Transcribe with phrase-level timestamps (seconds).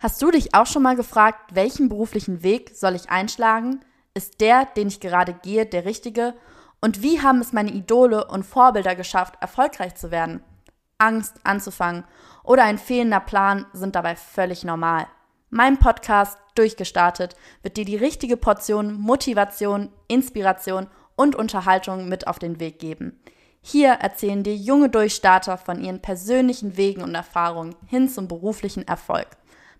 [0.00, 3.80] Hast du dich auch schon mal gefragt, welchen beruflichen Weg soll ich einschlagen?
[4.14, 6.34] Ist der, den ich gerade gehe, der richtige?
[6.80, 10.40] Und wie haben es meine Idole und Vorbilder geschafft, erfolgreich zu werden?
[10.98, 12.04] Angst anzufangen
[12.44, 15.08] oder ein fehlender Plan sind dabei völlig normal.
[15.50, 20.86] Mein Podcast Durchgestartet wird dir die richtige Portion Motivation, Inspiration
[21.16, 23.20] und Unterhaltung mit auf den Weg geben.
[23.60, 29.26] Hier erzählen dir junge Durchstarter von ihren persönlichen Wegen und Erfahrungen hin zum beruflichen Erfolg.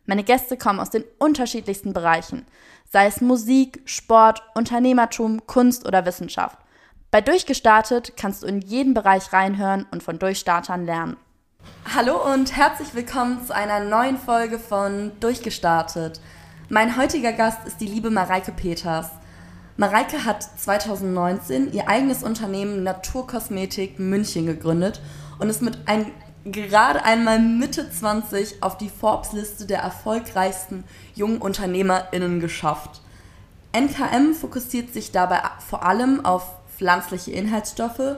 [0.08, 2.46] Meine Gäste kommen aus den unterschiedlichsten Bereichen,
[2.90, 6.56] sei es Musik, Sport, Unternehmertum, Kunst oder Wissenschaft.
[7.10, 11.18] Bei Durchgestartet kannst du in jeden Bereich reinhören und von Durchstartern lernen.
[11.94, 16.22] Hallo und herzlich willkommen zu einer neuen Folge von Durchgestartet.
[16.70, 19.10] Mein heutiger Gast ist die liebe Mareike Peters.
[19.76, 25.02] Mareike hat 2019 ihr eigenes Unternehmen Naturkosmetik München gegründet
[25.38, 26.10] und ist mit ein
[26.44, 33.00] gerade einmal Mitte 20 auf die Forbes-Liste der erfolgreichsten jungen UnternehmerInnen geschafft.
[33.72, 36.44] NKM fokussiert sich dabei vor allem auf
[36.76, 38.16] pflanzliche Inhaltsstoffe,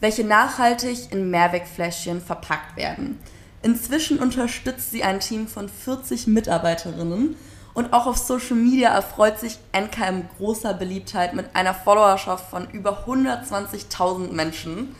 [0.00, 3.18] welche nachhaltig in Mehrwegfläschchen verpackt werden.
[3.62, 7.36] Inzwischen unterstützt sie ein Team von 40 Mitarbeiterinnen
[7.74, 13.06] und auch auf Social Media erfreut sich NKM großer Beliebtheit mit einer Followerschaft von über
[13.06, 14.96] 120.000 Menschen.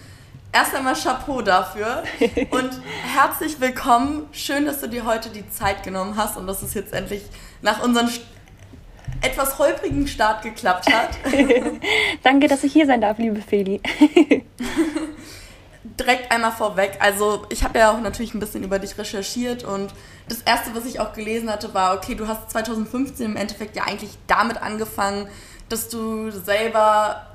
[0.52, 2.02] Erst einmal Chapeau dafür
[2.50, 2.70] und
[3.14, 4.28] herzlich willkommen.
[4.32, 7.22] Schön, dass du dir heute die Zeit genommen hast und dass es jetzt endlich
[7.62, 8.08] nach unserem
[9.22, 11.10] etwas holprigen Start geklappt hat.
[12.24, 13.80] Danke, dass ich hier sein darf, liebe Feli.
[15.84, 19.94] Direkt einmal vorweg, also ich habe ja auch natürlich ein bisschen über dich recherchiert und
[20.28, 23.84] das erste, was ich auch gelesen hatte, war, okay, du hast 2015 im Endeffekt ja
[23.84, 25.28] eigentlich damit angefangen,
[25.68, 27.29] dass du selber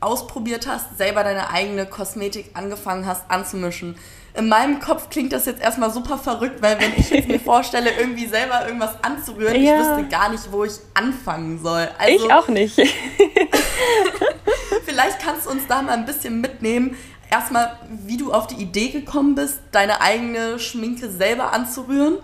[0.00, 3.96] ausprobiert hast, selber deine eigene Kosmetik angefangen hast anzumischen.
[4.34, 7.90] In meinem Kopf klingt das jetzt erstmal super verrückt, weil wenn ich jetzt mir vorstelle,
[7.98, 9.74] irgendwie selber irgendwas anzurühren, ja.
[9.74, 11.88] ich wüsste gar nicht, wo ich anfangen soll.
[11.98, 12.76] Also, ich auch nicht.
[14.86, 16.96] vielleicht kannst du uns da mal ein bisschen mitnehmen.
[17.30, 22.18] Erstmal, wie du auf die Idee gekommen bist, deine eigene Schminke selber anzurühren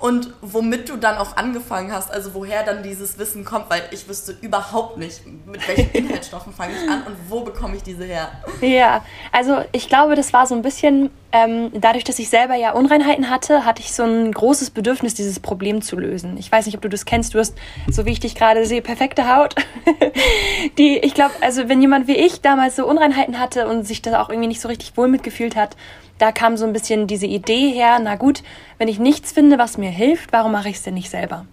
[0.00, 4.08] und womit du dann auch angefangen hast, also woher dann dieses Wissen kommt, weil ich
[4.08, 8.32] wüsste überhaupt nicht, mit welchen Inhaltsstoffen fange ich an und wo bekomme ich diese her.
[8.62, 12.72] Ja, also ich glaube, das war so ein bisschen, ähm, dadurch, dass ich selber ja
[12.72, 16.36] Unreinheiten hatte, hatte ich so ein großes Bedürfnis, dieses Problem zu lösen.
[16.38, 17.56] Ich weiß nicht, ob du das kennst, du hast,
[17.88, 19.54] so wie ich dich gerade sehe, perfekte Haut.
[20.78, 24.14] Die, ich glaube, also wenn jemand wie ich damals so Unreinheiten hatte und sich das
[24.14, 25.76] auch irgendwie nicht so richtig wohl mitgefühlt hat,
[26.18, 28.42] da kam so ein bisschen diese Idee her, na gut,
[28.78, 31.46] wenn ich nichts finde, was mir hilft, warum mache ich es denn nicht selber?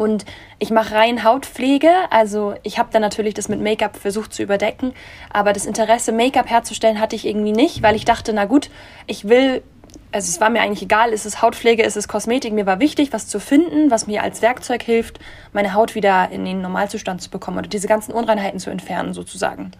[0.00, 0.24] Und
[0.58, 4.94] ich mache rein Hautpflege, also ich habe dann natürlich das mit Make-up versucht zu überdecken,
[5.30, 8.70] aber das Interesse, Make-up herzustellen, hatte ich irgendwie nicht, weil ich dachte, na gut,
[9.06, 9.62] ich will,
[10.10, 13.12] also es war mir eigentlich egal, ist es Hautpflege, ist es Kosmetik, mir war wichtig,
[13.12, 15.20] was zu finden, was mir als Werkzeug hilft,
[15.52, 19.72] meine Haut wieder in den Normalzustand zu bekommen oder diese ganzen Unreinheiten zu entfernen sozusagen.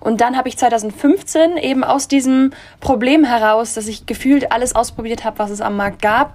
[0.00, 5.24] Und dann habe ich 2015 eben aus diesem Problem heraus, dass ich gefühlt alles ausprobiert
[5.24, 6.34] habe, was es am Markt gab,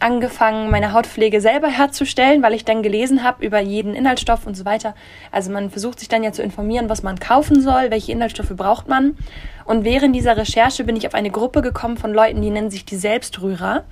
[0.00, 4.64] angefangen, meine Hautpflege selber herzustellen, weil ich dann gelesen habe über jeden Inhaltsstoff und so
[4.64, 4.94] weiter.
[5.32, 8.88] Also man versucht sich dann ja zu informieren, was man kaufen soll, welche Inhaltsstoffe braucht
[8.88, 9.16] man.
[9.64, 12.84] Und während dieser Recherche bin ich auf eine Gruppe gekommen von Leuten, die nennen sich
[12.84, 13.84] die Selbstrührer.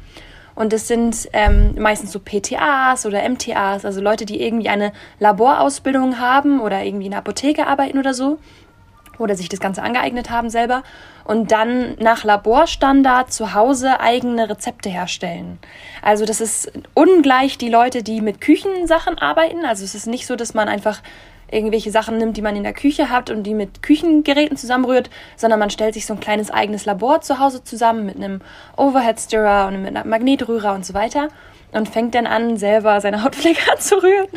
[0.54, 6.18] Und das sind ähm, meistens so PTAs oder MTAs, also Leute, die irgendwie eine Laborausbildung
[6.20, 8.38] haben oder irgendwie in der Apotheke arbeiten oder so
[9.18, 10.82] oder sich das Ganze angeeignet haben selber
[11.24, 15.58] und dann nach Laborstandard zu Hause eigene Rezepte herstellen.
[16.02, 19.64] Also das ist ungleich die Leute, die mit Küchensachen arbeiten.
[19.64, 21.00] Also es ist nicht so, dass man einfach
[21.52, 25.60] irgendwelche Sachen nimmt, die man in der Küche hat und die mit Küchengeräten zusammenrührt, sondern
[25.60, 28.40] man stellt sich so ein kleines eigenes Labor zu Hause zusammen mit einem
[28.76, 31.28] Overhead Stirrer und mit einem Magnetrührer und so weiter
[31.72, 34.28] und fängt dann an, selber seine Hautpflege anzurühren.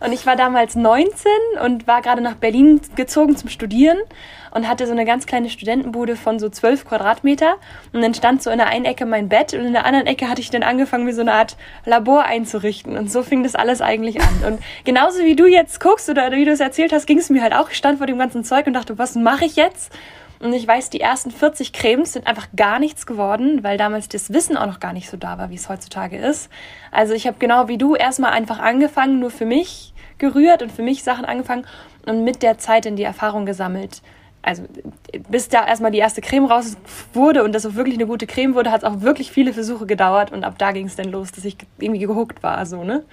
[0.00, 1.30] Und ich war damals 19
[1.64, 3.98] und war gerade nach Berlin gezogen zum Studieren
[4.50, 7.56] und hatte so eine ganz kleine Studentenbude von so 12 Quadratmeter.
[7.92, 10.28] Und dann stand so in der einen Ecke mein Bett und in der anderen Ecke
[10.28, 12.96] hatte ich dann angefangen, mir so eine Art Labor einzurichten.
[12.96, 14.44] Und so fing das alles eigentlich an.
[14.46, 17.42] Und genauso wie du jetzt guckst oder wie du es erzählt hast, ging es mir
[17.42, 17.70] halt auch.
[17.70, 19.92] Ich stand vor dem ganzen Zeug und dachte, was mache ich jetzt?
[20.40, 24.32] Und ich weiß, die ersten 40 Cremes sind einfach gar nichts geworden, weil damals das
[24.32, 26.48] Wissen auch noch gar nicht so da war, wie es heutzutage ist.
[26.90, 30.82] Also ich habe genau wie du erstmal einfach angefangen, nur für mich gerührt und für
[30.82, 31.66] mich Sachen angefangen
[32.06, 34.00] und mit der Zeit in die Erfahrung gesammelt.
[34.42, 34.64] Also
[35.28, 36.76] bis da erstmal die erste Creme raus
[37.12, 39.86] wurde und das auch wirklich eine gute Creme wurde, hat es auch wirklich viele Versuche
[39.86, 43.04] gedauert und ab da ging es dann los, dass ich irgendwie gehuckt war, so, ne?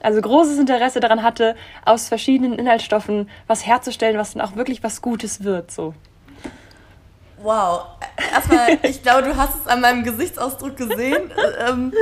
[0.00, 5.00] Also großes Interesse daran hatte, aus verschiedenen Inhaltsstoffen was herzustellen, was dann auch wirklich was
[5.00, 5.94] Gutes wird, so.
[7.38, 7.86] Wow.
[8.32, 11.30] Erstmal, ich glaube, du hast es an meinem Gesichtsausdruck gesehen.
[11.66, 11.92] Ähm,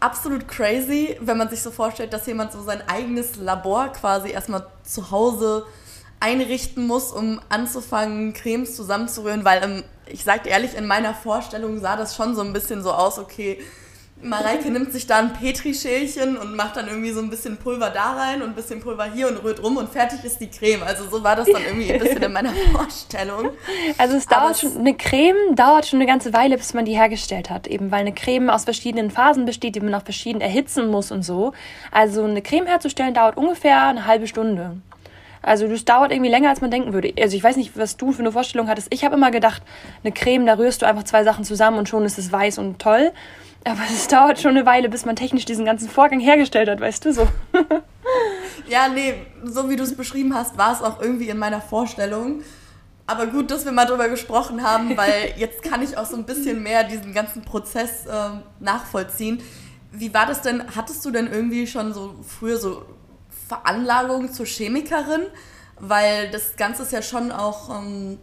[0.00, 4.66] absolut crazy, wenn man sich so vorstellt, dass jemand so sein eigenes Labor quasi erstmal
[4.84, 5.66] zu Hause
[6.20, 11.96] einrichten muss, um anzufangen, Cremes zusammenzurühren, weil ähm, ich sag ehrlich, in meiner Vorstellung sah
[11.96, 13.58] das schon so ein bisschen so aus, okay,
[14.22, 18.12] Mareike nimmt sich da ein Petrischälchen und macht dann irgendwie so ein bisschen Pulver da
[18.14, 20.82] rein und ein bisschen Pulver hier und rührt rum und fertig ist die Creme.
[20.84, 23.50] Also so war das dann irgendwie ein bisschen in meiner Vorstellung.
[23.98, 27.50] Also es dauert schon, eine Creme dauert schon eine ganze Weile, bis man die hergestellt
[27.50, 27.66] hat.
[27.66, 31.22] Eben weil eine Creme aus verschiedenen Phasen besteht, die man auch verschieden erhitzen muss und
[31.22, 31.52] so.
[31.92, 34.78] Also eine Creme herzustellen dauert ungefähr eine halbe Stunde.
[35.46, 37.14] Also das dauert irgendwie länger, als man denken würde.
[37.20, 38.88] Also ich weiß nicht, was du für eine Vorstellung hattest.
[38.90, 39.62] Ich habe immer gedacht,
[40.02, 42.80] eine Creme, da rührst du einfach zwei Sachen zusammen und schon ist es weiß und
[42.80, 43.12] toll.
[43.64, 47.04] Aber es dauert schon eine Weile, bis man technisch diesen ganzen Vorgang hergestellt hat, weißt
[47.04, 47.28] du so.
[48.68, 49.14] ja, nee,
[49.44, 52.42] so wie du es beschrieben hast, war es auch irgendwie in meiner Vorstellung.
[53.06, 56.24] Aber gut, dass wir mal drüber gesprochen haben, weil jetzt kann ich auch so ein
[56.24, 59.40] bisschen mehr diesen ganzen Prozess äh, nachvollziehen.
[59.92, 60.64] Wie war das denn?
[60.74, 62.84] Hattest du denn irgendwie schon so früher so
[63.46, 65.26] Veranlagung zur Chemikerin?
[65.78, 68.18] Weil das Ganze ist ja schon auch ähm,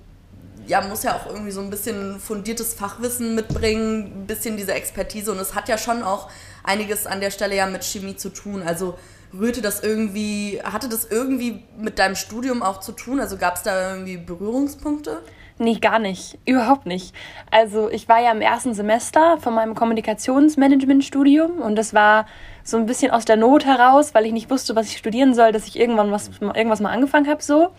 [0.68, 5.32] ja, muss ja auch irgendwie so ein bisschen fundiertes Fachwissen mitbringen, ein bisschen diese Expertise.
[5.32, 6.30] Und es hat ja schon auch
[6.64, 8.64] einiges an der Stelle ja mit Chemie zu tun.
[8.64, 8.98] Also
[9.38, 13.20] rührte das irgendwie, hatte das irgendwie mit deinem Studium auch zu tun?
[13.20, 15.22] Also gab es da irgendwie Berührungspunkte?
[15.64, 16.38] Nee, gar nicht.
[16.46, 17.16] Überhaupt nicht.
[17.50, 22.26] Also ich war ja im ersten Semester von meinem Kommunikationsmanagement-Studium und das war
[22.64, 25.52] so ein bisschen aus der Not heraus, weil ich nicht wusste, was ich studieren soll,
[25.52, 27.72] dass ich irgendwann was, irgendwas mal angefangen habe so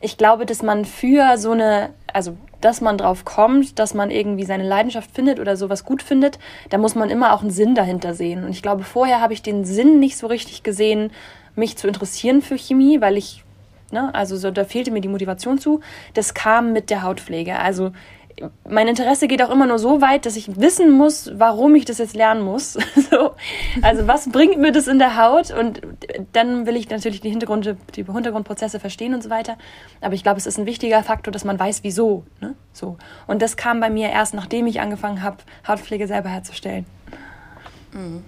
[0.00, 4.44] ich glaube, dass man für so eine, also dass man drauf kommt, dass man irgendwie
[4.44, 6.38] seine Leidenschaft findet oder sowas gut findet,
[6.70, 8.44] da muss man immer auch einen Sinn dahinter sehen.
[8.44, 11.10] Und ich glaube, vorher habe ich den Sinn nicht so richtig gesehen,
[11.54, 13.44] mich zu interessieren für Chemie, weil ich,
[13.92, 15.80] ne, also so, da fehlte mir die Motivation zu.
[16.14, 17.58] Das kam mit der Hautpflege.
[17.58, 17.92] Also
[18.68, 21.98] mein Interesse geht auch immer nur so weit, dass ich wissen muss, warum ich das
[21.98, 22.72] jetzt lernen muss.
[23.10, 23.34] so.
[23.82, 25.50] Also was bringt mir das in der Haut?
[25.50, 25.80] Und
[26.32, 29.56] dann will ich natürlich die, Hintergrund, die Hintergrundprozesse verstehen und so weiter.
[30.00, 32.24] Aber ich glaube, es ist ein wichtiger Faktor, dass man weiß, wieso.
[32.40, 32.54] Ne?
[32.72, 32.96] So.
[33.26, 36.86] Und das kam bei mir erst, nachdem ich angefangen habe, Hautpflege selber herzustellen.
[37.92, 38.24] Mhm.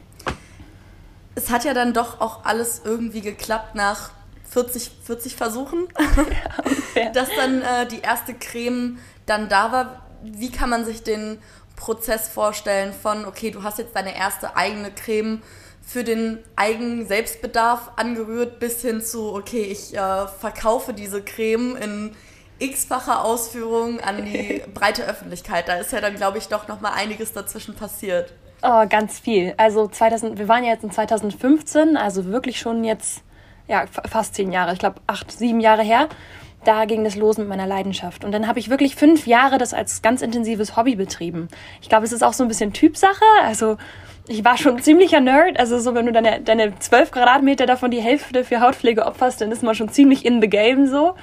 [1.34, 4.10] Es hat ja dann doch auch alles irgendwie geklappt nach
[4.50, 5.88] 40, 40 Versuchen,
[6.94, 11.38] ja, dass dann äh, die erste Creme dann da war, wie kann man sich den
[11.76, 15.42] Prozess vorstellen von, okay, du hast jetzt deine erste eigene Creme
[15.82, 22.16] für den eigenen Selbstbedarf angerührt, bis hin zu, okay, ich äh, verkaufe diese Creme in
[22.58, 25.68] x-facher Ausführung an die breite Öffentlichkeit.
[25.68, 28.34] Da ist ja dann, glaube ich, doch noch mal einiges dazwischen passiert.
[28.62, 29.54] Oh, ganz viel.
[29.56, 33.22] Also 2000, wir waren ja jetzt in 2015, also wirklich schon jetzt
[33.70, 36.08] ja fast zehn Jahre, ich glaube acht, sieben Jahre her
[36.64, 38.24] da ging das los mit meiner Leidenschaft.
[38.24, 41.48] Und dann habe ich wirklich fünf Jahre das als ganz intensives Hobby betrieben.
[41.80, 43.24] Ich glaube, es ist auch so ein bisschen Typsache.
[43.42, 43.78] Also
[44.28, 45.58] ich war schon ziemlicher Nerd.
[45.58, 49.50] Also so, wenn du deine, deine 12 Quadratmeter davon die Hälfte für Hautpflege opferst, dann
[49.52, 51.14] ist man schon ziemlich in the game so.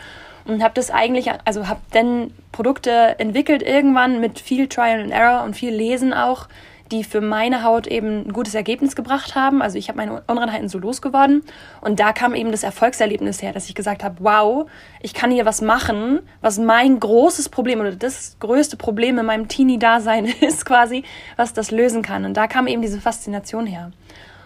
[0.45, 5.43] Und habe das eigentlich, also habe dann Produkte entwickelt irgendwann mit viel Trial and Error
[5.43, 6.47] und viel Lesen auch,
[6.91, 9.61] die für meine Haut eben ein gutes Ergebnis gebracht haben.
[9.61, 11.43] Also ich habe meine Unreinheiten so losgeworden
[11.81, 14.69] und da kam eben das Erfolgserlebnis her, dass ich gesagt habe, wow,
[15.01, 19.47] ich kann hier was machen, was mein großes Problem oder das größte Problem in meinem
[19.47, 21.03] Teenie-Dasein ist quasi,
[21.35, 22.25] was das lösen kann.
[22.25, 23.91] Und da kam eben diese Faszination her.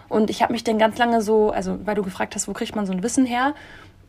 [0.08, 2.76] Und ich habe mich dann ganz lange so, also weil du gefragt hast, wo kriegt
[2.76, 3.54] man so ein Wissen her?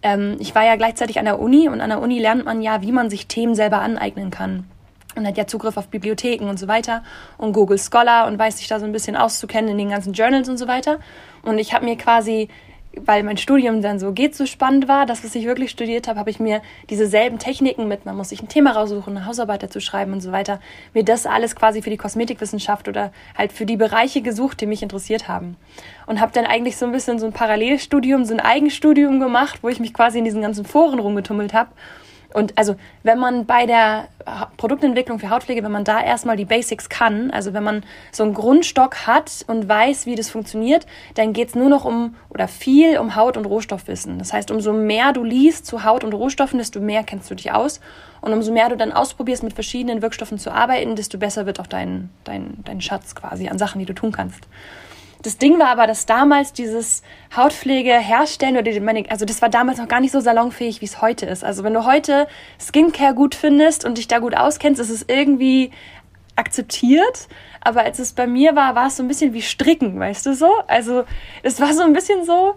[0.01, 2.81] Ähm, ich war ja gleichzeitig an der Uni und an der Uni lernt man ja,
[2.81, 4.65] wie man sich Themen selber aneignen kann
[5.15, 7.03] und hat ja Zugriff auf Bibliotheken und so weiter
[7.37, 10.49] und Google Scholar und weiß sich da so ein bisschen auszukennen in den ganzen Journals
[10.49, 10.99] und so weiter.
[11.43, 12.49] Und ich habe mir quasi,
[12.95, 16.19] weil mein Studium dann so geht so spannend war, das, was ich wirklich studiert habe,
[16.19, 19.63] habe ich mir diese selben Techniken mit, man muss sich ein Thema raussuchen, eine Hausarbeit
[19.63, 20.59] dazu schreiben und so weiter,
[20.93, 24.83] mir das alles quasi für die Kosmetikwissenschaft oder halt für die Bereiche gesucht, die mich
[24.83, 25.57] interessiert haben.
[26.05, 29.69] Und habe dann eigentlich so ein bisschen so ein Parallelstudium, so ein Eigenstudium gemacht, wo
[29.69, 31.69] ich mich quasi in diesen ganzen Foren rumgetummelt habe
[32.33, 34.07] und also, wenn man bei der
[34.57, 38.33] Produktentwicklung für Hautpflege, wenn man da erstmal die Basics kann, also wenn man so einen
[38.33, 40.85] Grundstock hat und weiß, wie das funktioniert,
[41.15, 44.17] dann geht's nur noch um oder viel um Haut- und Rohstoffwissen.
[44.19, 47.51] Das heißt, umso mehr du liest zu Haut- und Rohstoffen, desto mehr kennst du dich
[47.51, 47.79] aus.
[48.21, 51.67] Und umso mehr du dann ausprobierst, mit verschiedenen Wirkstoffen zu arbeiten, desto besser wird auch
[51.67, 54.47] dein, dein, dein Schatz quasi an Sachen, die du tun kannst.
[55.23, 57.01] Das Ding war aber, dass damals dieses
[57.35, 61.01] Hautpflege herstellen oder die, also das war damals noch gar nicht so salonfähig, wie es
[61.01, 61.45] heute ist.
[61.45, 62.27] Also wenn du heute
[62.59, 65.71] Skincare gut findest und dich da gut auskennst, ist es irgendwie
[66.35, 67.29] akzeptiert.
[67.61, 70.35] Aber als es bei mir war, war es so ein bisschen wie Stricken, weißt du
[70.35, 70.51] so?
[70.67, 71.05] Also
[71.41, 72.55] es war so ein bisschen so,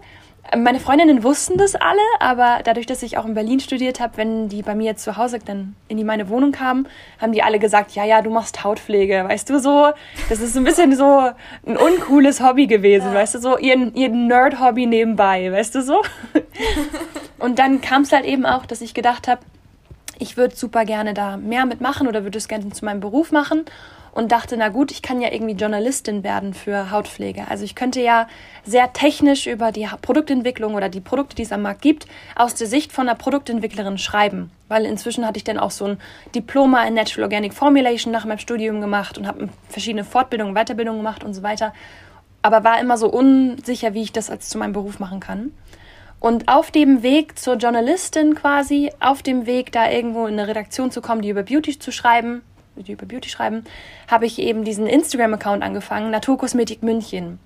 [0.55, 4.47] Meine Freundinnen wussten das alle, aber dadurch, dass ich auch in Berlin studiert habe, wenn
[4.47, 6.87] die bei mir jetzt zu Hause dann in die meine Wohnung kamen,
[7.19, 9.91] haben die alle gesagt, ja, ja, du machst Hautpflege, weißt du so.
[10.29, 11.31] Das ist ein bisschen so
[11.65, 16.01] ein uncooles Hobby gewesen, weißt du so, ihr, ihr Nerd-Hobby nebenbei, weißt du so.
[17.39, 19.41] Und dann kam es halt eben auch, dass ich gedacht habe,
[20.17, 23.65] ich würde super gerne da mehr mitmachen oder würde es gerne zu meinem Beruf machen
[24.11, 27.47] und dachte, na gut, ich kann ja irgendwie Journalistin werden für Hautpflege.
[27.49, 28.27] Also ich könnte ja
[28.65, 32.67] sehr technisch über die Produktentwicklung oder die Produkte, die es am Markt gibt, aus der
[32.67, 34.51] Sicht von einer Produktentwicklerin schreiben.
[34.67, 35.97] Weil inzwischen hatte ich dann auch so ein
[36.35, 41.23] Diploma in Natural Organic Formulation nach meinem Studium gemacht und habe verschiedene Fortbildungen, Weiterbildungen gemacht
[41.23, 41.73] und so weiter.
[42.41, 45.51] Aber war immer so unsicher, wie ich das als zu meinem Beruf machen kann.
[46.19, 50.89] Und auf dem Weg zur Journalistin quasi, auf dem Weg da irgendwo in eine Redaktion
[50.89, 52.41] zu kommen, die über Beauty zu schreiben,
[52.83, 53.63] die über Beauty schreiben,
[54.07, 57.39] habe ich eben diesen Instagram-Account angefangen, Naturkosmetik München.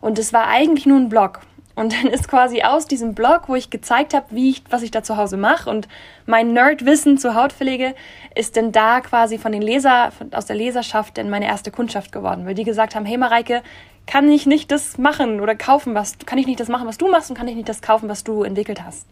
[0.00, 1.40] Und es war eigentlich nur ein Blog.
[1.76, 4.90] Und dann ist quasi aus diesem Blog, wo ich gezeigt habe, wie ich, was ich
[4.90, 5.88] da zu Hause mache und
[6.24, 7.94] mein Nerdwissen zur Hautpflege,
[8.34, 12.12] ist denn da quasi von den Leser, von, aus der Leserschaft denn meine erste Kundschaft
[12.12, 13.62] geworden, weil die gesagt haben, hey Mareike,
[14.06, 17.08] kann ich nicht das machen oder kaufen, was, kann ich nicht das machen, was du
[17.08, 19.06] machst und kann ich nicht das kaufen, was du entwickelt hast.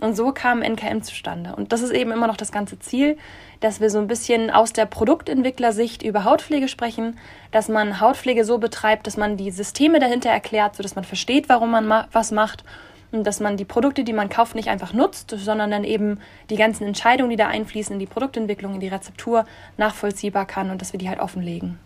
[0.00, 1.56] Und so kam NKM zustande.
[1.56, 3.16] Und das ist eben immer noch das ganze Ziel,
[3.60, 7.18] dass wir so ein bisschen aus der Produktentwicklersicht über Hautpflege sprechen,
[7.50, 11.70] dass man Hautpflege so betreibt, dass man die Systeme dahinter erklärt, sodass man versteht, warum
[11.70, 12.64] man ma was macht
[13.12, 16.20] und dass man die Produkte, die man kauft, nicht einfach nutzt, sondern dann eben
[16.50, 19.46] die ganzen Entscheidungen, die da einfließen in die Produktentwicklung, in die Rezeptur,
[19.76, 21.78] nachvollziehbar kann und dass wir die halt offenlegen.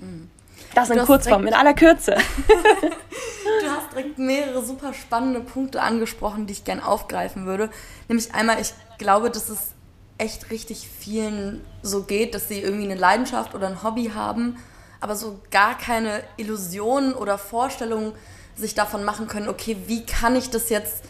[0.00, 0.30] Mhm.
[0.74, 2.16] Das in Kurzform, in aller Kürze.
[2.46, 7.70] du hast direkt mehrere super spannende Punkte angesprochen, die ich gerne aufgreifen würde.
[8.08, 9.73] Nämlich einmal, ich glaube, dass es
[10.18, 14.56] echt richtig vielen so geht, dass sie irgendwie eine Leidenschaft oder ein Hobby haben,
[15.00, 18.12] aber so gar keine Illusionen oder Vorstellungen
[18.56, 21.04] sich davon machen können, okay, wie kann ich das jetzt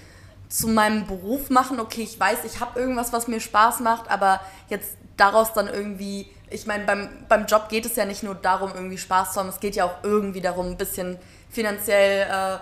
[0.48, 1.78] zu meinem Beruf machen?
[1.80, 6.28] Okay, ich weiß, ich habe irgendwas, was mir Spaß macht, aber jetzt daraus dann irgendwie,
[6.50, 9.48] ich meine, beim, beim Job geht es ja nicht nur darum, irgendwie Spaß zu haben,
[9.48, 11.18] es geht ja auch irgendwie darum, ein bisschen
[11.50, 12.58] finanziell äh,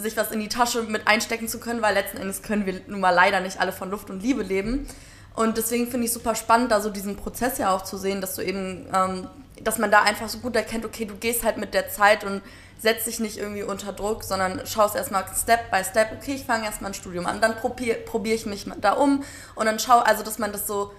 [0.00, 3.00] sich was in die Tasche mit einstecken zu können, weil letzten Endes können wir nun
[3.00, 4.88] mal leider nicht alle von Luft und Liebe leben.
[5.34, 8.34] Und deswegen finde ich super spannend, da so diesen Prozess ja auch zu sehen, dass
[8.34, 9.28] du eben, ähm,
[9.62, 12.42] dass man da einfach so gut erkennt, okay, du gehst halt mit der Zeit und
[12.78, 16.64] setzt dich nicht irgendwie unter Druck, sondern schaust erstmal Step by Step, okay, ich fange
[16.64, 19.22] erstmal ein Studium an, dann probiere probier ich mich da um.
[19.54, 20.92] Und dann schau, also dass man das so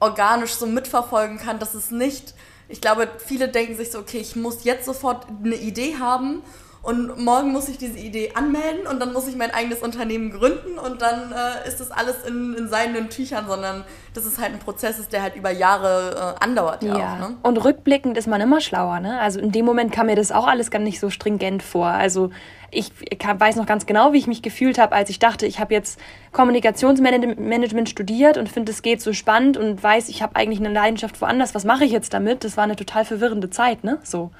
[0.00, 2.34] organisch so mitverfolgen kann, dass es nicht,
[2.68, 6.42] ich glaube, viele denken sich so, okay, ich muss jetzt sofort eine Idee haben
[6.82, 10.78] und morgen muss ich diese Idee anmelden und dann muss ich mein eigenes Unternehmen gründen
[10.78, 14.58] und dann äh, ist das alles in, in seinen Tüchern, sondern das ist halt ein
[14.58, 16.82] Prozess, der halt über Jahre äh, andauert.
[16.82, 17.14] Ja, ja.
[17.14, 17.36] Auch, ne?
[17.42, 19.00] und rückblickend ist man immer schlauer.
[19.00, 19.20] Ne?
[19.20, 21.86] Also in dem Moment kam mir das auch alles gar nicht so stringent vor.
[21.86, 22.30] Also
[22.70, 22.92] ich
[23.22, 25.98] weiß noch ganz genau, wie ich mich gefühlt habe, als ich dachte, ich habe jetzt
[26.32, 31.20] Kommunikationsmanagement studiert und finde, es geht so spannend und weiß, ich habe eigentlich eine Leidenschaft
[31.20, 31.54] woanders.
[31.54, 32.44] Was mache ich jetzt damit?
[32.44, 33.98] Das war eine total verwirrende Zeit, ne?
[34.02, 34.30] So.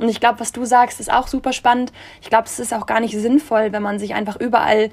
[0.00, 1.92] Und ich glaube, was du sagst, ist auch super spannend.
[2.22, 4.90] Ich glaube, es ist auch gar nicht sinnvoll, wenn man sich einfach überall äh,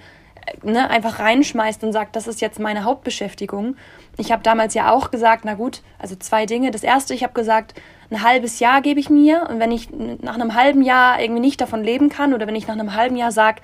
[0.63, 3.75] ne, einfach reinschmeißt und sagt, das ist jetzt meine Hauptbeschäftigung.
[4.17, 6.71] Ich habe damals ja auch gesagt, na gut, also zwei Dinge.
[6.71, 7.73] Das erste, ich habe gesagt,
[8.09, 11.61] ein halbes Jahr gebe ich mir und wenn ich nach einem halben Jahr irgendwie nicht
[11.61, 13.61] davon leben kann oder wenn ich nach einem halben Jahr sage,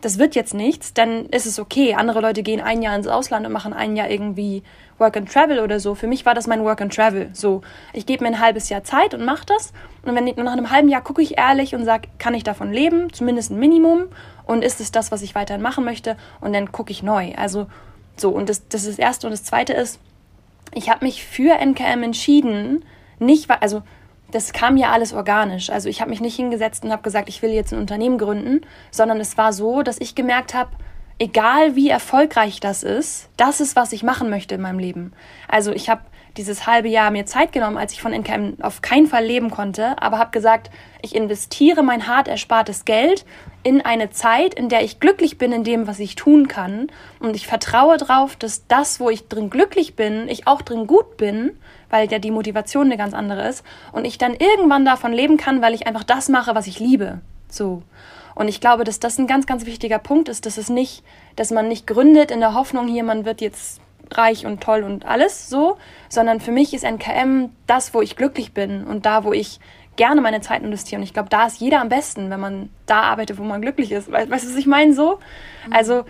[0.00, 1.94] das wird jetzt nichts, dann ist es okay.
[1.94, 4.62] Andere Leute gehen ein Jahr ins Ausland und machen ein Jahr irgendwie
[4.98, 5.94] Work and Travel oder so.
[5.94, 7.30] Für mich war das mein Work and Travel.
[7.32, 7.62] So,
[7.92, 9.72] ich gebe mir ein halbes Jahr Zeit und mache das.
[10.02, 12.72] Und wenn ich, nach einem halben Jahr gucke ich ehrlich und sage, kann ich davon
[12.72, 13.12] leben?
[13.12, 14.06] Zumindest ein Minimum.
[14.44, 16.16] Und ist es das, was ich weiterhin machen möchte?
[16.40, 17.34] Und dann gucke ich neu.
[17.36, 17.66] Also
[18.16, 19.26] so, und das, das ist das Erste.
[19.26, 20.00] Und das Zweite ist,
[20.72, 22.84] ich habe mich für NKM entschieden,
[23.18, 23.82] nicht, also
[24.30, 25.70] das kam ja alles organisch.
[25.70, 28.62] Also ich habe mich nicht hingesetzt und habe gesagt, ich will jetzt ein Unternehmen gründen,
[28.90, 30.70] sondern es war so, dass ich gemerkt habe,
[31.18, 35.12] egal wie erfolgreich das ist, das ist, was ich machen möchte in meinem Leben.
[35.48, 36.02] Also ich habe
[36.36, 40.00] dieses halbe Jahr mir Zeit genommen, als ich von NKM auf keinen Fall leben konnte,
[40.02, 40.70] aber habe gesagt,
[41.00, 43.24] ich investiere mein hart erspartes Geld
[43.62, 46.88] in eine Zeit, in der ich glücklich bin in dem, was ich tun kann.
[47.20, 51.16] Und ich vertraue darauf, dass das, wo ich drin glücklich bin, ich auch drin gut
[51.16, 51.58] bin,
[51.90, 53.64] weil ja die Motivation eine ganz andere ist.
[53.92, 57.20] Und ich dann irgendwann davon leben kann, weil ich einfach das mache, was ich liebe.
[57.48, 57.82] So.
[58.36, 61.02] Und ich glaube, dass das ein ganz, ganz wichtiger Punkt ist, dass es nicht,
[61.34, 63.80] dass man nicht gründet in der Hoffnung, hier, man wird jetzt
[64.12, 65.78] reich und toll und alles so,
[66.08, 69.58] sondern für mich ist NKM das, wo ich glücklich bin und da, wo ich
[69.96, 71.00] gerne meine Zeit investiere.
[71.00, 73.90] Und ich glaube, da ist jeder am besten, wenn man da arbeitet, wo man glücklich
[73.90, 74.12] ist.
[74.12, 75.18] Weißt du, was ich meine so?
[75.66, 75.72] Mhm.
[75.72, 76.04] Also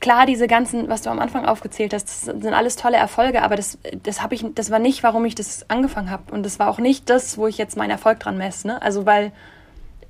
[0.00, 3.54] klar, diese ganzen, was du am Anfang aufgezählt hast, das sind alles tolle Erfolge, aber
[3.54, 6.32] das, das ich, das war nicht, warum ich das angefangen habe.
[6.32, 8.66] Und das war auch nicht das, wo ich jetzt meinen Erfolg dran messe.
[8.66, 8.82] Ne?
[8.82, 9.30] Also weil,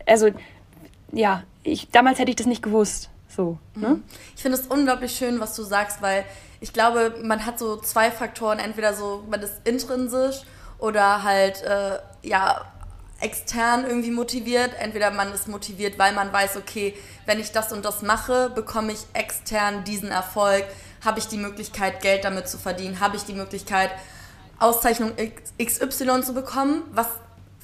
[0.07, 0.31] also
[1.13, 3.11] ja, ich, damals hätte ich das nicht gewusst.
[3.29, 3.89] So, ne?
[3.89, 4.05] Mhm.
[4.35, 6.25] Ich finde es unglaublich schön, was du sagst, weil
[6.61, 8.59] ich glaube, man hat so zwei Faktoren.
[8.59, 10.43] Entweder so, man ist intrinsisch
[10.79, 12.65] oder halt, äh, ja,
[13.21, 14.73] extern irgendwie motiviert.
[14.79, 16.95] Entweder man ist motiviert, weil man weiß, okay,
[17.27, 20.65] wenn ich das und das mache, bekomme ich extern diesen Erfolg.
[21.05, 23.01] Habe ich die Möglichkeit, Geld damit zu verdienen?
[23.01, 23.91] Habe ich die Möglichkeit,
[24.59, 25.13] Auszeichnung
[25.63, 26.83] XY zu bekommen?
[26.93, 27.09] Was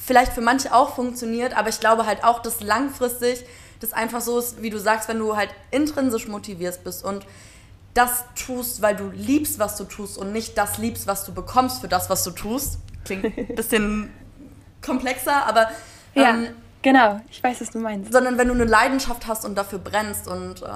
[0.04, 3.44] vielleicht für manche auch funktioniert, aber ich glaube halt auch, dass langfristig
[3.80, 7.26] das einfach so ist, wie du sagst, wenn du halt intrinsisch motiviert bist und
[7.94, 11.80] das tust, weil du liebst, was du tust und nicht das liebst, was du bekommst
[11.80, 12.78] für das, was du tust.
[13.04, 14.12] Klingt ein bisschen
[14.82, 15.70] komplexer, aber.
[16.14, 16.48] Ja, ähm,
[16.82, 18.12] genau, ich weiß, was du meinst.
[18.12, 20.66] Sondern wenn du eine Leidenschaft hast und dafür brennst und äh,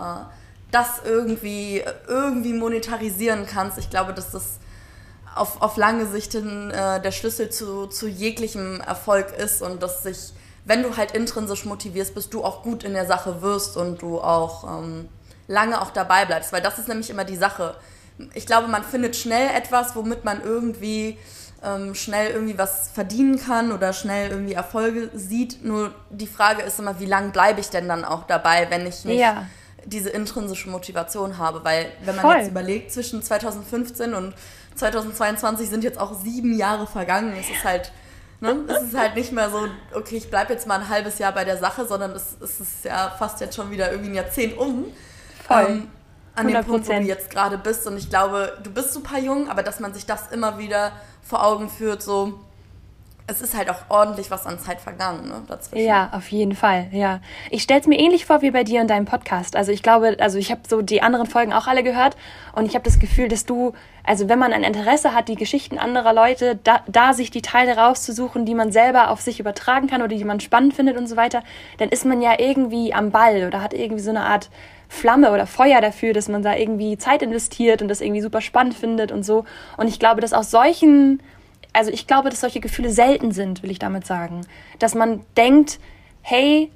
[0.71, 4.59] das irgendwie, irgendwie monetarisieren kannst, ich glaube, dass das
[5.39, 10.03] auf, auf lange Sicht hin, äh, der Schlüssel zu, zu jeglichem Erfolg ist und dass
[10.03, 10.33] sich,
[10.65, 14.21] wenn du halt intrinsisch motivierst, bist du auch gut in der Sache wirst und du
[14.21, 15.09] auch ähm,
[15.47, 16.53] lange auch dabei bleibst.
[16.53, 17.75] Weil das ist nämlich immer die Sache.
[18.35, 21.19] Ich glaube, man findet schnell etwas, womit man irgendwie
[21.65, 25.65] ähm, schnell irgendwie was verdienen kann oder schnell irgendwie Erfolge sieht.
[25.65, 29.05] Nur die Frage ist immer, wie lange bleibe ich denn dann auch dabei, wenn ich
[29.05, 29.47] nicht ja.
[29.85, 31.65] diese intrinsische Motivation habe?
[31.65, 32.37] Weil wenn man Voll.
[32.37, 34.35] jetzt überlegt, zwischen 2015 und
[34.79, 37.35] 2022 sind jetzt auch sieben Jahre vergangen.
[37.39, 37.93] Es ist halt,
[38.41, 41.33] ne, es ist halt nicht mehr so, okay, ich bleibe jetzt mal ein halbes Jahr
[41.33, 44.57] bei der Sache, sondern es, es ist ja fast jetzt schon wieder irgendwie ein Jahrzehnt
[44.57, 44.87] um.
[45.47, 45.67] Voll.
[45.69, 45.89] Ähm,
[46.35, 46.53] an 100%.
[46.53, 47.87] dem Punkt, wo du jetzt gerade bist.
[47.87, 50.93] Und ich glaube, du bist super jung, aber dass man sich das immer wieder
[51.23, 52.39] vor Augen führt, so
[53.31, 55.85] es ist halt auch ordentlich was an Zeit vergangen, ne, dazwischen.
[55.85, 57.21] Ja, auf jeden Fall, ja.
[57.51, 59.55] Ich stelle es mir ähnlich vor wie bei dir und deinem Podcast.
[59.55, 62.17] Also ich glaube, also ich habe so die anderen Folgen auch alle gehört
[62.55, 65.77] und ich habe das Gefühl, dass du, also wenn man ein Interesse hat, die Geschichten
[65.77, 70.01] anderer Leute, da, da sich die Teile rauszusuchen, die man selber auf sich übertragen kann
[70.01, 71.43] oder die man spannend findet und so weiter,
[71.77, 74.49] dann ist man ja irgendwie am Ball oder hat irgendwie so eine Art
[74.89, 78.73] Flamme oder Feuer dafür, dass man da irgendwie Zeit investiert und das irgendwie super spannend
[78.73, 79.45] findet und so.
[79.77, 81.21] Und ich glaube, dass aus solchen
[81.73, 84.47] also ich glaube, dass solche Gefühle selten sind, will ich damit sagen.
[84.79, 85.79] Dass man denkt,
[86.23, 86.71] hey,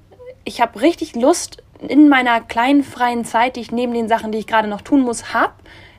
[0.45, 4.39] ich habe richtig Lust in meiner kleinen freien Zeit, die ich neben den Sachen, die
[4.39, 5.55] ich gerade noch tun muss, habe,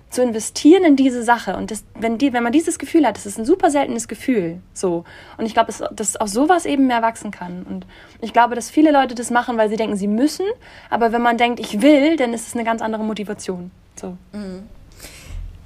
[0.09, 1.57] zu investieren in diese Sache.
[1.57, 4.61] Und das, wenn, die, wenn man dieses Gefühl hat, das ist ein super seltenes Gefühl.
[4.73, 5.03] So.
[5.37, 7.63] Und ich glaube, dass, dass aus sowas eben mehr wachsen kann.
[7.63, 7.85] Und
[8.21, 10.45] ich glaube, dass viele Leute das machen, weil sie denken, sie müssen.
[10.89, 13.71] Aber wenn man denkt, ich will, dann ist es eine ganz andere Motivation.
[13.95, 14.15] So.
[14.31, 14.63] Mhm.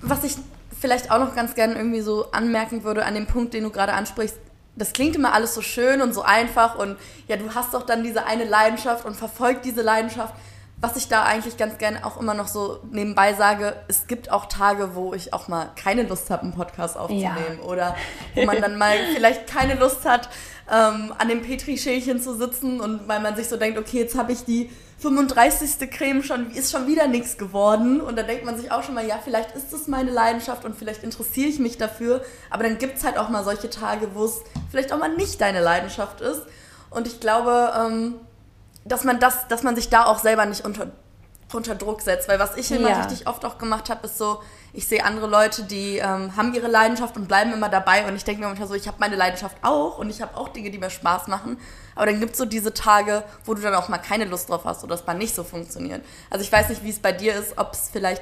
[0.01, 0.36] Was ich
[0.79, 3.93] vielleicht auch noch ganz gerne irgendwie so anmerken würde an dem Punkt, den du gerade
[3.93, 4.37] ansprichst.
[4.75, 8.03] Das klingt immer alles so schön und so einfach und ja, du hast doch dann
[8.03, 10.33] diese eine Leidenschaft und verfolgt diese Leidenschaft.
[10.79, 14.45] Was ich da eigentlich ganz gerne auch immer noch so nebenbei sage, es gibt auch
[14.45, 17.59] Tage, wo ich auch mal keine Lust habe, einen Podcast aufzunehmen.
[17.59, 17.67] Ja.
[17.67, 17.95] Oder
[18.35, 20.29] wo man dann mal vielleicht keine Lust hat,
[20.71, 24.31] ähm, an dem Petri-Schälchen zu sitzen und weil man sich so denkt, okay, jetzt habe
[24.31, 25.91] ich die 35.
[25.91, 28.01] Creme schon, ist schon wieder nichts geworden.
[28.01, 30.75] Und da denkt man sich auch schon mal, ja, vielleicht ist das meine Leidenschaft und
[30.75, 32.21] vielleicht interessiere ich mich dafür.
[32.49, 35.39] Aber dann gibt es halt auch mal solche Tage, wo es vielleicht auch mal nicht
[35.39, 36.41] deine Leidenschaft ist.
[36.89, 38.15] Und ich glaube, ähm,
[38.86, 40.88] dass man das, dass man sich da auch selber nicht unter,
[41.53, 42.27] unter Druck setzt.
[42.27, 43.01] Weil was ich immer ja.
[43.01, 44.41] richtig oft auch gemacht habe, ist so,
[44.73, 48.07] ich sehe andere Leute, die ähm, haben ihre Leidenschaft und bleiben immer dabei.
[48.07, 50.49] Und ich denke mir manchmal so, ich habe meine Leidenschaft auch und ich habe auch
[50.49, 51.60] Dinge, die mir Spaß machen.
[51.97, 54.65] Aber dann gibt es so diese Tage, wo du dann auch mal keine Lust drauf
[54.65, 56.01] hast oder es mal nicht so funktioniert.
[56.29, 58.21] Also ich weiß nicht, wie es bei dir ist, ob es vielleicht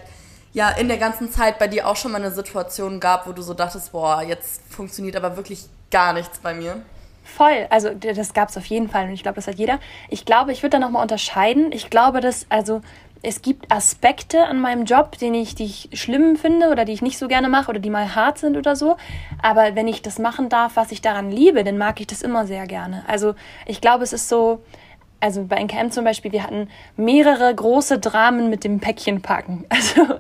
[0.53, 3.41] ja in der ganzen Zeit bei dir auch schon mal eine Situation gab, wo du
[3.41, 6.81] so dachtest, boah, jetzt funktioniert aber wirklich gar nichts bei mir.
[7.25, 9.79] Voll, also das gab es auf jeden Fall und ich glaube, das hat jeder.
[10.09, 11.71] Ich glaube, ich würde da nochmal unterscheiden.
[11.71, 12.81] Ich glaube, dass, also
[13.25, 17.01] es gibt Aspekte an meinem Job, den ich, die ich schlimm finde oder die ich
[17.01, 18.97] nicht so gerne mache oder die mal hart sind oder so.
[19.41, 22.45] Aber wenn ich das machen darf, was ich daran liebe, dann mag ich das immer
[22.45, 23.03] sehr gerne.
[23.07, 23.33] Also
[23.65, 24.61] ich glaube, es ist so,
[25.25, 29.65] also bei NKM zum Beispiel, wir hatten mehrere große Dramen mit dem Päckchen packen.
[29.75, 30.19] Also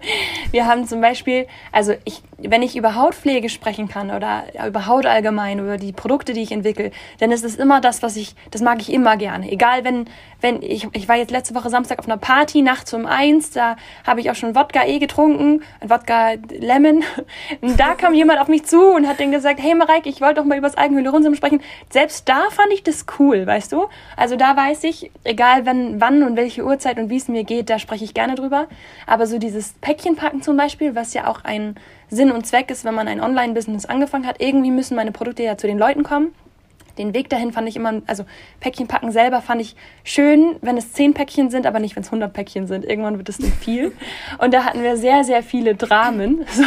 [0.51, 5.05] wir haben zum Beispiel, also ich, wenn ich über Hautpflege sprechen kann oder über Haut
[5.05, 8.61] allgemein, über die Produkte, die ich entwickle, dann ist es immer das, was ich, das
[8.61, 9.51] mag ich immer gerne.
[9.51, 10.05] Egal, wenn,
[10.41, 13.75] wenn ich, ich war jetzt letzte Woche Samstag auf einer Party, nachts um eins, da
[14.05, 17.03] habe ich auch schon Wodka eh getrunken, Wodka Lemon.
[17.61, 20.35] Und da kam jemand auf mich zu und hat dann gesagt, hey Mareike, ich wollte
[20.35, 21.61] doch mal über das Algenhyaluronsäure sprechen.
[21.89, 23.87] Selbst da fand ich das cool, weißt du?
[24.15, 27.69] Also da weiß ich, egal wenn, wann und welche Uhrzeit und wie es mir geht,
[27.69, 28.67] da spreche ich gerne drüber.
[29.07, 31.75] Aber so dieses Päckchenpacken zum Beispiel, was ja auch ein
[32.09, 35.57] Sinn und Zweck ist, wenn man ein Online-Business angefangen hat, irgendwie müssen meine Produkte ja
[35.57, 36.33] zu den Leuten kommen.
[36.97, 38.25] Den Weg dahin fand ich immer, also
[38.59, 42.07] Päckchen packen selber fand ich schön, wenn es zehn Päckchen sind, aber nicht, wenn es
[42.07, 42.85] 100 Päckchen sind.
[42.85, 43.91] Irgendwann wird es dann viel.
[44.37, 46.45] Und da hatten wir sehr, sehr viele Dramen.
[46.55, 46.63] So.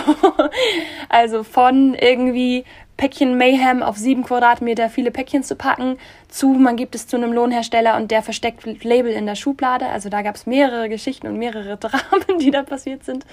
[1.09, 2.65] Also von irgendwie
[2.99, 7.33] Päckchen Mayhem auf sieben Quadratmeter viele Päckchen zu packen, zu, man gibt es zu einem
[7.33, 9.87] Lohnhersteller und der versteckt Label in der Schublade.
[9.87, 13.25] Also da gab es mehrere Geschichten und mehrere Dramen, die da passiert sind.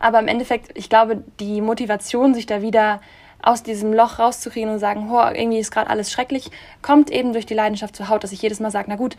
[0.00, 3.00] Aber im Endeffekt, ich glaube, die Motivation, sich da wieder
[3.40, 6.50] aus diesem Loch rauszukriegen und sagen, oh, irgendwie ist gerade alles schrecklich,
[6.82, 9.16] kommt eben durch die Leidenschaft zur Haut, dass ich jedes Mal sage, na gut,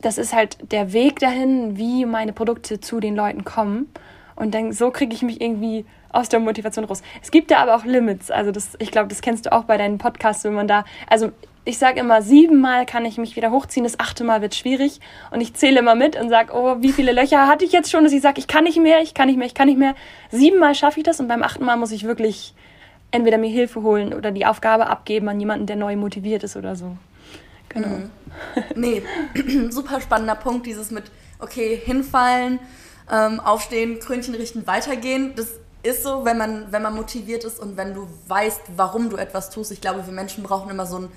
[0.00, 3.92] das ist halt der Weg dahin, wie meine Produkte zu den Leuten kommen.
[4.40, 7.02] Und dann so kriege ich mich irgendwie aus der Motivation raus.
[7.22, 8.30] Es gibt da aber auch Limits.
[8.30, 11.30] Also das, ich glaube, das kennst du auch bei deinen Podcasts, wenn man da, also
[11.66, 14.98] ich sage immer, siebenmal kann ich mich wieder hochziehen, das achte Mal wird schwierig.
[15.30, 18.02] Und ich zähle immer mit und sage, oh, wie viele Löcher hatte ich jetzt schon,
[18.02, 19.94] dass ich sage, ich kann nicht mehr, ich kann nicht mehr, ich kann nicht mehr.
[20.30, 22.54] Siebenmal schaffe ich das und beim achten Mal muss ich wirklich
[23.10, 26.76] entweder mir Hilfe holen oder die Aufgabe abgeben an jemanden, der neu motiviert ist oder
[26.76, 26.96] so.
[27.68, 27.88] Genau.
[27.88, 28.10] Mhm.
[28.74, 29.02] Nee,
[29.68, 31.04] super spannender Punkt, dieses mit,
[31.38, 32.58] okay, hinfallen,
[33.10, 35.34] ähm, aufstehen, Krönchen richten, weitergehen.
[35.36, 35.48] Das
[35.82, 39.50] ist so, wenn man, wenn man motiviert ist und wenn du weißt, warum du etwas
[39.50, 39.72] tust.
[39.72, 41.08] Ich glaube, wir Menschen brauchen immer so ein,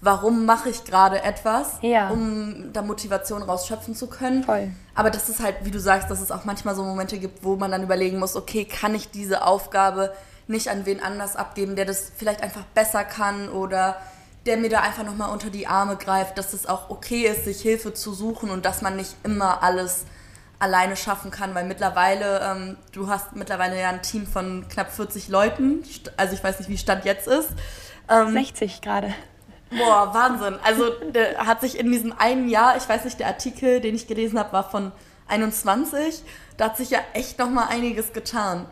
[0.00, 2.10] warum mache ich gerade etwas, ja.
[2.10, 4.44] um da Motivation rausschöpfen zu können.
[4.44, 4.70] Voll.
[4.94, 7.56] Aber das ist halt, wie du sagst, dass es auch manchmal so Momente gibt, wo
[7.56, 10.12] man dann überlegen muss, okay, kann ich diese Aufgabe
[10.46, 13.96] nicht an wen anders abgeben, der das vielleicht einfach besser kann oder
[14.46, 17.60] der mir da einfach nochmal unter die Arme greift, dass es auch okay ist, sich
[17.60, 20.06] Hilfe zu suchen und dass man nicht immer alles
[20.58, 25.28] alleine schaffen kann, weil mittlerweile, ähm, du hast mittlerweile ja ein Team von knapp 40
[25.28, 25.82] Leuten,
[26.16, 27.50] also ich weiß nicht, wie Stand jetzt ist.
[28.08, 29.14] Ähm, 60 gerade.
[29.70, 30.58] Boah, Wahnsinn.
[30.64, 34.06] Also der hat sich in diesem einen Jahr, ich weiß nicht, der Artikel, den ich
[34.06, 34.92] gelesen habe, war von
[35.28, 36.22] 21,
[36.56, 38.66] da hat sich ja echt nochmal einiges getan.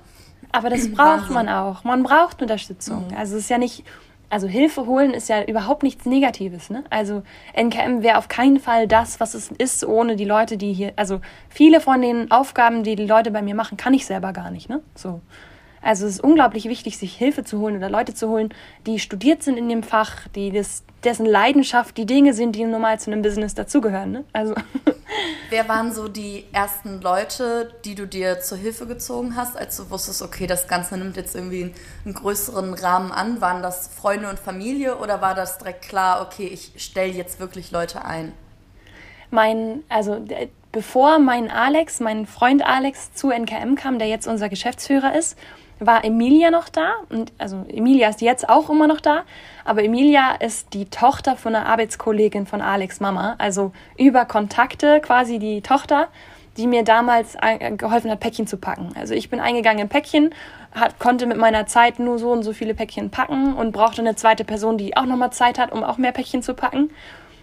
[0.53, 1.35] Aber das braucht Wahnsinn.
[1.35, 1.85] man auch.
[1.85, 3.09] Man braucht Unterstützung.
[3.09, 3.17] Mhm.
[3.17, 3.85] Also es ist ja nicht
[4.29, 6.71] also Hilfe holen ist ja überhaupt nichts Negatives.
[6.71, 6.85] Ne?
[6.91, 7.23] Also
[7.55, 11.21] NKM wäre auf keinen Fall das, was es ist, ohne die Leute, die hier, also
[11.49, 14.69] viele von den Aufgaben, die die Leute bei mir machen, kann ich selber gar nicht.
[14.69, 14.83] Ne?
[14.95, 15.21] So.
[15.81, 18.49] Also es ist unglaublich wichtig, sich Hilfe zu holen oder Leute zu holen,
[18.87, 23.01] die studiert sind in dem Fach, die das, dessen Leidenschaft die Dinge sind, die normal
[23.01, 24.13] zu einem Business dazugehören.
[24.13, 24.25] Ne?
[24.33, 24.55] Also
[25.51, 29.89] Wer waren so die ersten Leute, die du dir zur Hilfe gezogen hast, als du
[29.91, 31.73] wusstest, okay, das Ganze nimmt jetzt irgendwie
[32.05, 33.41] einen größeren Rahmen an?
[33.41, 37.71] Waren das Freunde und Familie oder war das direkt klar, okay, ich stelle jetzt wirklich
[37.71, 38.33] Leute ein?
[39.31, 40.25] Mein, also
[40.73, 45.39] bevor mein Alex, mein Freund Alex zu NKM kam, der jetzt unser Geschäftsführer ist,
[45.79, 46.95] war Emilia noch da.
[47.09, 49.23] Und also Emilia ist jetzt auch immer noch da.
[49.65, 53.35] Aber Emilia ist die Tochter von einer Arbeitskollegin von Alex Mama.
[53.39, 56.09] Also über Kontakte quasi die Tochter,
[56.57, 57.37] die mir damals
[57.77, 58.91] geholfen hat, Päckchen zu packen.
[58.97, 60.35] Also ich bin eingegangen in Päckchen,
[60.73, 64.17] hat, konnte mit meiner Zeit nur so und so viele Päckchen packen und brauchte eine
[64.17, 66.91] zweite Person, die auch nochmal Zeit hat, um auch mehr Päckchen zu packen.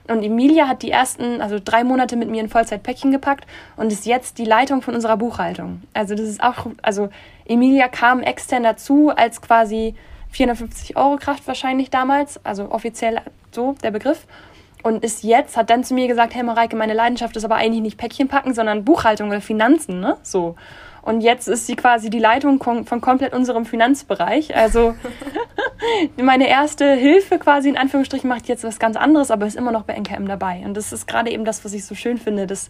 [0.08, 3.46] Und Emilia hat die ersten, also drei Monate mit mir in Vollzeitpäckchen gepackt
[3.78, 5.82] und ist jetzt die Leitung von unserer Buchhaltung.
[5.94, 7.10] Also das ist auch, also
[7.46, 9.96] Emilia kam extern dazu als quasi
[10.32, 14.26] 450 Euro Kraft wahrscheinlich damals, also offiziell so der Begriff.
[14.82, 17.82] Und ist jetzt, hat dann zu mir gesagt, hey Mareike, meine Leidenschaft ist aber eigentlich
[17.82, 20.18] nicht Päckchen packen, sondern Buchhaltung oder Finanzen, ne?
[20.24, 20.56] So.
[21.04, 24.56] Und jetzt ist sie quasi die Leitung von komplett unserem Finanzbereich.
[24.56, 24.96] Also
[26.18, 29.84] meine erste Hilfe quasi in Anführungsstrichen macht jetzt was ganz anderes, aber ist immer noch
[29.84, 30.62] bei NKM dabei.
[30.64, 32.70] Und das ist gerade eben das, was ich so schön finde, dass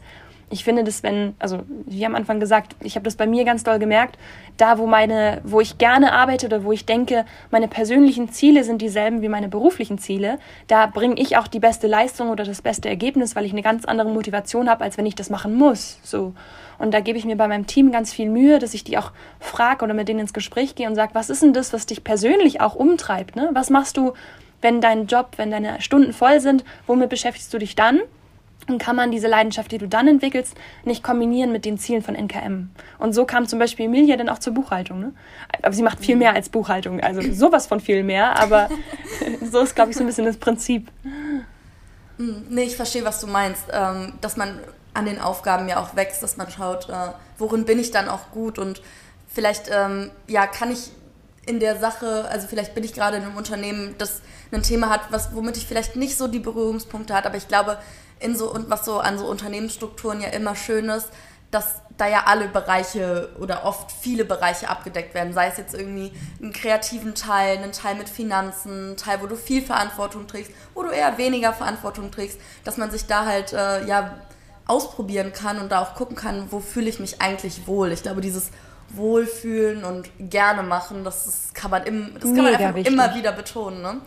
[0.50, 3.64] ich finde, dass wenn, also wie am Anfang gesagt, ich habe das bei mir ganz
[3.64, 4.18] doll gemerkt,
[4.58, 8.82] da wo meine, wo ich gerne arbeite oder wo ich denke, meine persönlichen Ziele sind
[8.82, 12.90] dieselben wie meine beruflichen Ziele, da bringe ich auch die beste Leistung oder das beste
[12.90, 16.00] Ergebnis, weil ich eine ganz andere Motivation habe, als wenn ich das machen muss.
[16.04, 16.34] So.
[16.78, 19.12] Und da gebe ich mir bei meinem Team ganz viel Mühe, dass ich die auch
[19.40, 22.04] frage oder mit denen ins Gespräch gehe und sage, was ist denn das, was dich
[22.04, 23.36] persönlich auch umtreibt?
[23.36, 23.50] Ne?
[23.54, 24.14] Was machst du,
[24.62, 26.64] wenn dein Job, wenn deine Stunden voll sind?
[26.88, 28.02] Womit beschäftigst du dich dann?
[28.68, 32.16] Und kann man diese Leidenschaft, die du dann entwickelst, nicht kombinieren mit den Zielen von
[32.16, 32.70] NKM.
[32.98, 35.00] Und so kam zum Beispiel Emilia dann auch zur Buchhaltung.
[35.00, 35.14] Ne?
[35.62, 38.70] Aber sie macht viel mehr als Buchhaltung, also sowas von viel mehr, aber
[39.52, 40.90] so ist, glaube ich, so ein bisschen das Prinzip.
[42.18, 43.66] Hm, nee, ich verstehe, was du meinst.
[43.72, 44.60] Ähm, dass man
[44.94, 46.94] an den Aufgaben ja auch wächst, dass man schaut, äh,
[47.38, 48.82] worin bin ich dann auch gut und
[49.28, 50.92] vielleicht, ähm, ja, kann ich
[51.46, 54.22] in der Sache, also vielleicht bin ich gerade in einem Unternehmen, das
[54.52, 57.78] ein Thema hat, was, womit ich vielleicht nicht so die Berührungspunkte hat, aber ich glaube,
[58.24, 61.10] in so und was so an so Unternehmensstrukturen ja immer schön ist,
[61.52, 65.34] dass da ja alle Bereiche oder oft viele Bereiche abgedeckt werden.
[65.34, 69.36] Sei es jetzt irgendwie einen kreativen Teil, einen Teil mit Finanzen, einen Teil, wo du
[69.36, 73.86] viel Verantwortung trägst, wo du eher weniger Verantwortung trägst, dass man sich da halt äh,
[73.86, 74.18] ja
[74.66, 77.92] ausprobieren kann und da auch gucken kann, wo fühle ich mich eigentlich wohl.
[77.92, 78.50] Ich glaube, dieses
[78.90, 83.32] Wohlfühlen und gerne machen, das, das kann man, im, das kann man einfach immer wieder
[83.32, 83.82] betonen.
[83.82, 84.02] Ne?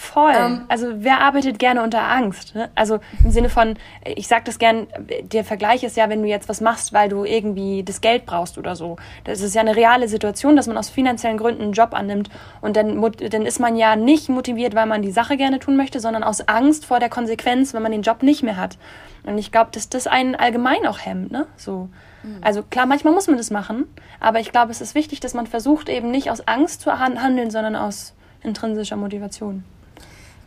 [0.00, 0.32] Voll.
[0.32, 2.54] Ähm, also wer arbeitet gerne unter Angst?
[2.54, 2.70] Ne?
[2.76, 4.86] Also im Sinne von, ich sage das gern,
[5.22, 8.58] der Vergleich ist ja, wenn du jetzt was machst, weil du irgendwie das Geld brauchst
[8.58, 8.96] oder so.
[9.24, 12.30] Das ist ja eine reale Situation, dass man aus finanziellen Gründen einen Job annimmt
[12.60, 15.98] und dann, dann ist man ja nicht motiviert, weil man die Sache gerne tun möchte,
[15.98, 18.78] sondern aus Angst vor der Konsequenz, wenn man den Job nicht mehr hat.
[19.24, 21.48] Und ich glaube, dass das einen allgemein auch hemmt, ne?
[21.56, 21.88] So.
[22.22, 22.38] Mhm.
[22.40, 25.48] Also klar, manchmal muss man das machen, aber ich glaube, es ist wichtig, dass man
[25.48, 29.64] versucht, eben nicht aus Angst zu handeln, sondern aus intrinsischer Motivation.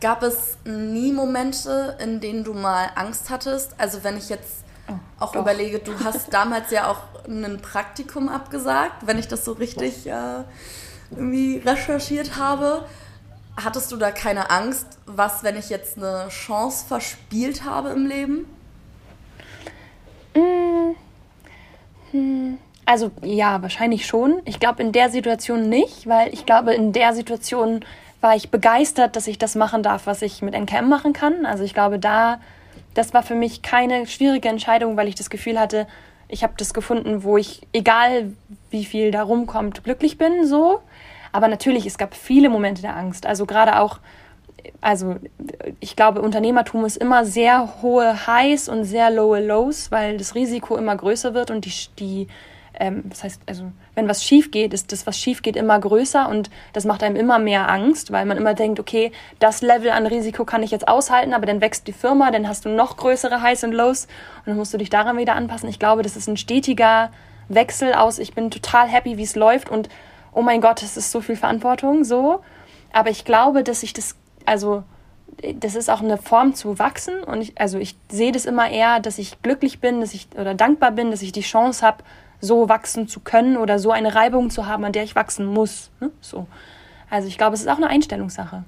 [0.02, 3.78] Gab es nie Momente, in denen du mal Angst hattest?
[3.78, 5.42] Also wenn ich jetzt oh, auch doch.
[5.42, 10.42] überlege, du hast damals ja auch ein Praktikum abgesagt, wenn ich das so richtig äh,
[11.12, 12.84] irgendwie recherchiert habe.
[13.56, 18.46] Hattest du da keine Angst, was, wenn ich jetzt eine Chance verspielt habe im Leben?
[20.34, 20.96] Mmh.
[22.10, 22.58] Hm.
[22.86, 24.42] Also ja, wahrscheinlich schon.
[24.46, 27.84] Ich glaube in der Situation nicht, weil ich glaube in der Situation
[28.22, 31.44] war ich begeistert, dass ich das machen darf, was ich mit NKM machen kann.
[31.44, 32.40] Also ich glaube, da,
[32.94, 35.86] das war für mich keine schwierige Entscheidung, weil ich das Gefühl hatte,
[36.28, 38.32] ich habe das gefunden, wo ich, egal
[38.70, 40.80] wie viel da rumkommt, glücklich bin, so.
[41.32, 43.26] Aber natürlich, es gab viele Momente der Angst.
[43.26, 43.98] Also gerade auch,
[44.80, 45.16] also
[45.80, 50.76] ich glaube, Unternehmertum ist immer sehr hohe Highs und sehr lowe Lows, weil das Risiko
[50.76, 52.28] immer größer wird und die, die
[52.74, 56.28] ähm, das heißt, also wenn was schief geht, ist das, was schief geht, immer größer
[56.28, 60.06] und das macht einem immer mehr Angst, weil man immer denkt, okay, das Level an
[60.06, 63.42] Risiko kann ich jetzt aushalten, aber dann wächst die Firma, dann hast du noch größere
[63.42, 64.06] Highs und Lows
[64.38, 65.68] und dann musst du dich daran wieder anpassen.
[65.68, 67.10] Ich glaube, das ist ein stetiger
[67.48, 69.88] Wechsel aus, ich bin total happy, wie es läuft und
[70.32, 72.40] oh mein Gott, es ist so viel Verantwortung, so.
[72.92, 74.82] Aber ich glaube, dass ich das, also
[75.54, 79.00] das ist auch eine Form zu wachsen und ich, also ich sehe das immer eher,
[79.00, 82.04] dass ich glücklich bin, dass ich oder dankbar bin, dass ich die Chance habe,
[82.42, 85.90] so wachsen zu können oder so eine Reibung zu haben, an der ich wachsen muss.
[86.00, 86.10] Ne?
[86.20, 86.46] So.
[87.08, 88.64] Also ich glaube, es ist auch eine Einstellungssache.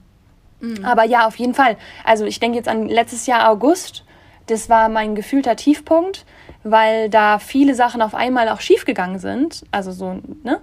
[0.60, 0.84] Mhm.
[0.84, 1.76] Aber ja, auf jeden Fall.
[2.04, 4.04] Also ich denke jetzt an letztes Jahr August.
[4.46, 6.24] Das war mein gefühlter Tiefpunkt,
[6.62, 9.64] weil da viele Sachen auf einmal auch schiefgegangen sind.
[9.72, 10.60] Also so, ne?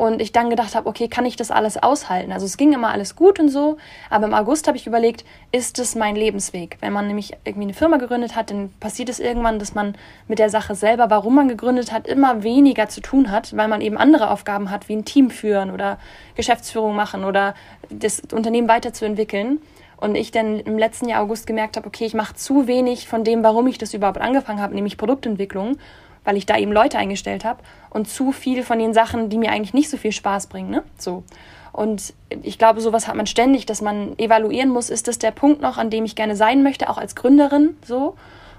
[0.00, 2.32] Und ich dann gedacht habe, okay, kann ich das alles aushalten?
[2.32, 3.76] Also es ging immer alles gut und so,
[4.08, 6.78] aber im August habe ich überlegt, ist es mein Lebensweg?
[6.80, 9.94] Wenn man nämlich irgendwie eine Firma gegründet hat, dann passiert es irgendwann, dass man
[10.26, 13.82] mit der Sache selber, warum man gegründet hat, immer weniger zu tun hat, weil man
[13.82, 15.98] eben andere Aufgaben hat, wie ein Team führen oder
[16.34, 17.54] Geschäftsführung machen oder
[17.90, 19.60] das Unternehmen weiterzuentwickeln.
[19.98, 23.22] Und ich dann im letzten Jahr August gemerkt habe, okay, ich mache zu wenig von
[23.22, 25.76] dem, warum ich das überhaupt angefangen habe, nämlich Produktentwicklung
[26.24, 29.50] weil ich da eben Leute eingestellt habe und zu viel von den Sachen, die mir
[29.50, 30.70] eigentlich nicht so viel Spaß bringen.
[30.70, 30.82] Ne?
[30.98, 31.24] So.
[31.72, 35.60] Und ich glaube, sowas hat man ständig, dass man evaluieren muss, ist das der Punkt
[35.60, 38.16] noch, an dem ich gerne sein möchte, auch als Gründerin so.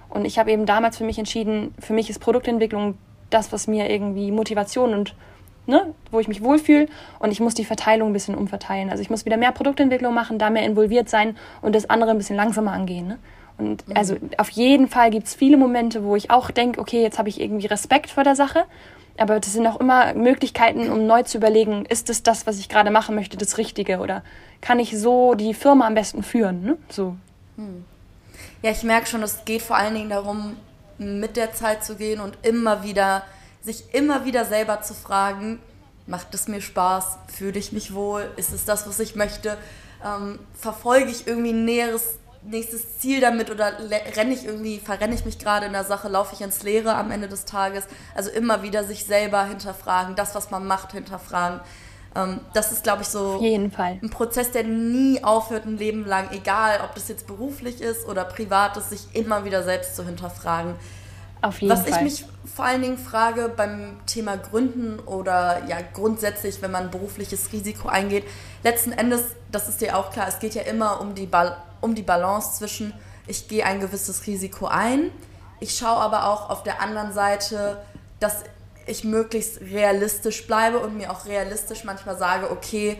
[0.09, 2.97] Und ich habe eben damals für mich entschieden, für mich ist Produktentwicklung
[3.29, 5.15] das, was mir irgendwie Motivation und
[5.67, 6.87] ne, wo ich mich wohlfühle
[7.19, 8.89] und ich muss die Verteilung ein bisschen umverteilen.
[8.89, 12.17] Also ich muss wieder mehr Produktentwicklung machen, da mehr involviert sein und das andere ein
[12.17, 13.07] bisschen langsamer angehen.
[13.07, 13.19] Ne?
[13.61, 13.95] Und mhm.
[13.95, 17.29] also auf jeden Fall gibt es viele Momente, wo ich auch denke, okay, jetzt habe
[17.29, 18.65] ich irgendwie Respekt vor der Sache.
[19.17, 22.69] Aber das sind auch immer Möglichkeiten, um neu zu überlegen, ist es das, was ich
[22.69, 23.99] gerade machen möchte, das Richtige?
[23.99, 24.23] Oder
[24.61, 26.63] kann ich so die Firma am besten führen?
[26.63, 26.77] Ne?
[26.89, 27.15] So.
[27.57, 27.85] Hm.
[28.63, 30.55] Ja, ich merke schon, es geht vor allen Dingen darum,
[30.97, 33.23] mit der Zeit zu gehen und immer wieder,
[33.61, 35.59] sich immer wieder selber zu fragen,
[36.07, 37.17] macht es mir Spaß?
[37.27, 38.29] Fühle ich mich wohl?
[38.37, 39.57] Ist es das, was ich möchte?
[40.03, 43.73] Ähm, verfolge ich irgendwie ein näheres nächstes Ziel damit oder
[44.15, 47.11] renne ich irgendwie, verrenne ich mich gerade in der Sache, laufe ich ins Leere am
[47.11, 47.85] Ende des Tages.
[48.15, 51.59] Also immer wieder sich selber hinterfragen, das, was man macht, hinterfragen.
[52.15, 53.39] Ähm, das ist, glaube ich, so
[54.01, 58.25] ein Prozess, der nie aufhört, ein Leben lang, egal ob das jetzt beruflich ist oder
[58.25, 60.75] privat ist, sich immer wieder selbst zu hinterfragen.
[61.41, 61.97] Auf jeden Was Fall.
[61.97, 62.25] ich mich
[62.55, 68.25] vor allen Dingen frage beim Thema Gründen oder ja grundsätzlich, wenn man berufliches Risiko eingeht,
[68.63, 71.95] letzten Endes, das ist dir auch klar, es geht ja immer um die, ba um
[71.95, 72.93] die Balance zwischen,
[73.25, 75.11] ich gehe ein gewisses Risiko ein,
[75.59, 77.81] ich schaue aber auch auf der anderen Seite,
[78.19, 78.43] dass
[78.85, 82.99] ich möglichst realistisch bleibe und mir auch realistisch manchmal sage, okay,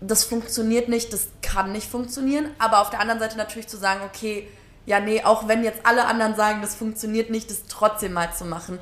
[0.00, 4.00] das funktioniert nicht, das kann nicht funktionieren, aber auf der anderen Seite natürlich zu sagen,
[4.04, 4.48] okay,
[4.88, 8.46] ja, nee, auch wenn jetzt alle anderen sagen, das funktioniert nicht, das trotzdem mal zu
[8.46, 8.78] machen.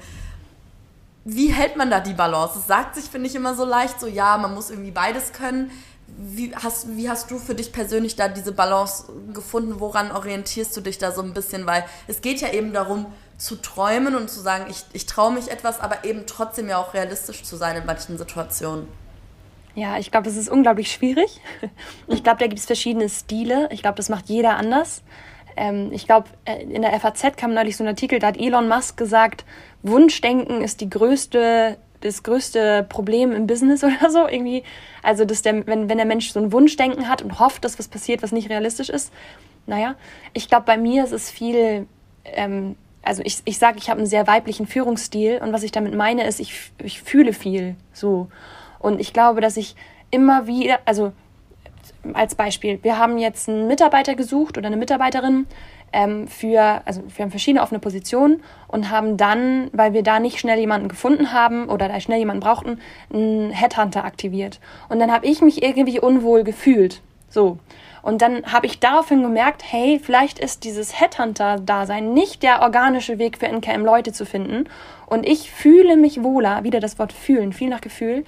[1.25, 2.61] Wie hält man da die Balance?
[2.61, 5.73] Es sagt sich, finde ich, immer so leicht, so ja, man muss irgendwie beides können.
[6.07, 9.81] Wie hast, wie hast du für dich persönlich da diese Balance gefunden?
[9.81, 11.66] Woran orientierst du dich da so ein bisschen?
[11.66, 15.51] Weil es geht ja eben darum, zu träumen und zu sagen, ich, ich traue mich
[15.51, 18.87] etwas, aber eben trotzdem ja auch realistisch zu sein in manchen Situationen.
[19.75, 21.40] Ja, ich glaube, das ist unglaublich schwierig.
[22.07, 23.69] Ich glaube, da gibt es verschiedene Stile.
[23.73, 25.03] Ich glaube, das macht jeder anders
[25.57, 28.69] ähm, ich glaube, äh, in der FAZ kam neulich so ein Artikel, da hat Elon
[28.69, 29.45] Musk gesagt,
[29.83, 34.62] Wunschdenken ist die größte das größte Problem im Business oder so irgendwie.
[35.03, 37.88] Also, dass der, wenn, wenn der Mensch so ein Wunschdenken hat und hofft, dass was
[37.88, 39.12] passiert, was nicht realistisch ist.
[39.66, 39.97] Naja,
[40.33, 41.87] ich glaube, bei mir ist es viel,
[42.25, 45.95] ähm, also ich, ich sage, ich habe einen sehr weiblichen Führungsstil und was ich damit
[45.95, 48.29] meine, ist, ich, ich fühle viel so.
[48.79, 49.75] Und ich glaube, dass ich
[50.11, 51.12] immer wieder, also
[52.14, 55.47] als Beispiel, wir haben jetzt einen Mitarbeiter gesucht oder eine Mitarbeiterin
[55.92, 60.38] ähm, für, also wir haben verschiedene offene Positionen und haben dann, weil wir da nicht
[60.38, 62.81] schnell jemanden gefunden haben oder da schnell jemanden brauchten,
[63.12, 64.61] einen Headhunter aktiviert.
[64.88, 67.03] Und dann habe ich mich irgendwie unwohl gefühlt.
[67.29, 67.59] So.
[68.03, 73.38] Und dann habe ich daraufhin gemerkt, hey, vielleicht ist dieses Headhunter-Dasein nicht der organische Weg
[73.38, 74.69] für NKM Leute zu finden.
[75.07, 78.25] Und ich fühle mich wohler, wieder das Wort fühlen, viel nach Gefühl,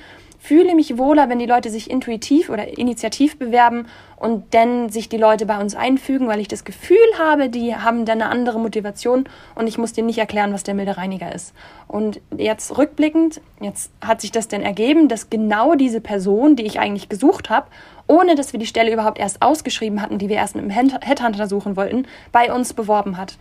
[0.49, 5.19] fühle mich wohler, wenn die Leute sich intuitiv oder initiativ bewerben und dann sich die
[5.19, 9.25] Leute bei uns einfügen, weil ich das Gefühl habe, die haben dann eine andere Motivation
[9.55, 11.53] und ich muss denen nicht erklären, was der milde Reiniger ist.
[11.87, 16.81] Und jetzt rückblickend, jetzt hat sich das dann ergeben, dass genau diese Person, die ich
[16.81, 17.67] eigentlich gesucht habe,
[18.07, 21.47] ohne dass wir die Stelle überhaupt erst ausgeschrieben hatten, die wir erst mit dem Headhunter
[21.47, 23.37] suchen wollten, bei uns beworben hat.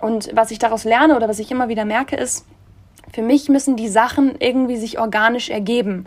[0.00, 2.46] Und was ich daraus lerne oder was ich immer wieder merke, ist,
[3.12, 6.06] für mich müssen die Sachen irgendwie sich organisch ergeben.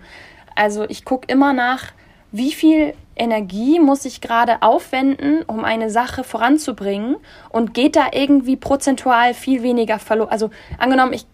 [0.55, 1.91] Also ich gucke immer nach,
[2.31, 7.15] wie viel Energie muss ich gerade aufwenden, um eine Sache voranzubringen
[7.49, 10.29] und geht da irgendwie prozentual viel weniger verloren.
[10.29, 11.25] Also angenommen, ich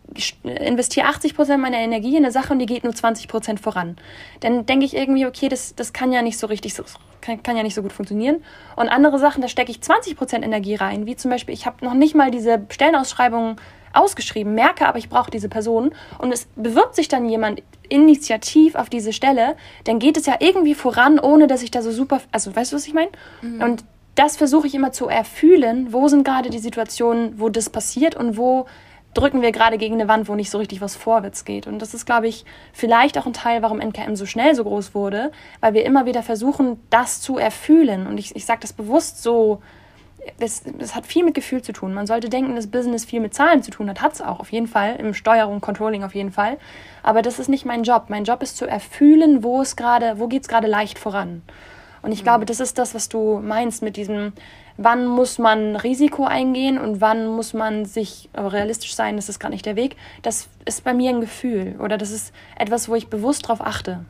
[0.44, 3.98] investiere 80 Prozent meiner Energie in eine Sache und die geht nur 20 Prozent voran.
[4.42, 6.84] Dann denke ich irgendwie, okay, das, das kann ja nicht so richtig, so,
[7.22, 8.44] kann, kann ja nicht so gut funktionieren.
[8.76, 11.84] Und andere Sachen, da stecke ich 20 Prozent Energie rein, wie zum Beispiel, ich habe
[11.84, 13.56] noch nicht mal diese Stellenausschreibungen
[13.94, 18.90] ausgeschrieben, merke aber, ich brauche diese Person und es bewirbt sich dann jemand initiativ auf
[18.90, 22.56] diese Stelle, dann geht es ja irgendwie voran, ohne dass ich da so super, also
[22.56, 23.12] weißt du, was ich meine?
[23.42, 23.62] Mhm.
[23.62, 23.84] Und
[24.16, 28.38] das versuche ich immer zu erfühlen, wo sind gerade die Situationen, wo das passiert und
[28.38, 28.66] wo
[29.14, 31.68] drücken wir gerade gegen eine Wand, wo nicht so richtig was vorwärts geht.
[31.68, 34.96] Und das ist, glaube ich, vielleicht auch ein Teil, warum NKM so schnell so groß
[34.96, 38.08] wurde, weil wir immer wieder versuchen, das zu erfühlen.
[38.08, 39.62] Und ich, ich sage das bewusst so
[40.40, 41.94] es, es hat viel mit Gefühl zu tun.
[41.94, 44.02] Man sollte denken, dass Business viel mit Zahlen zu tun hat.
[44.02, 44.96] Hat es auch, auf jeden Fall.
[44.98, 46.58] Im Steuerung, Controlling auf jeden Fall.
[47.04, 48.06] Aber das ist nicht mein Job.
[48.10, 51.42] Mein Job ist zu erfühlen, wo es gerade, wo geht es gerade leicht voran.
[52.02, 52.24] Und ich mhm.
[52.24, 54.34] glaube, das ist das, was du meinst mit diesem,
[54.78, 59.54] wann muss man Risiko eingehen und wann muss man sich realistisch sein, das ist gerade
[59.54, 59.96] nicht der Weg.
[60.22, 64.06] Das ist bei mir ein Gefühl oder das ist etwas, wo ich bewusst drauf achte.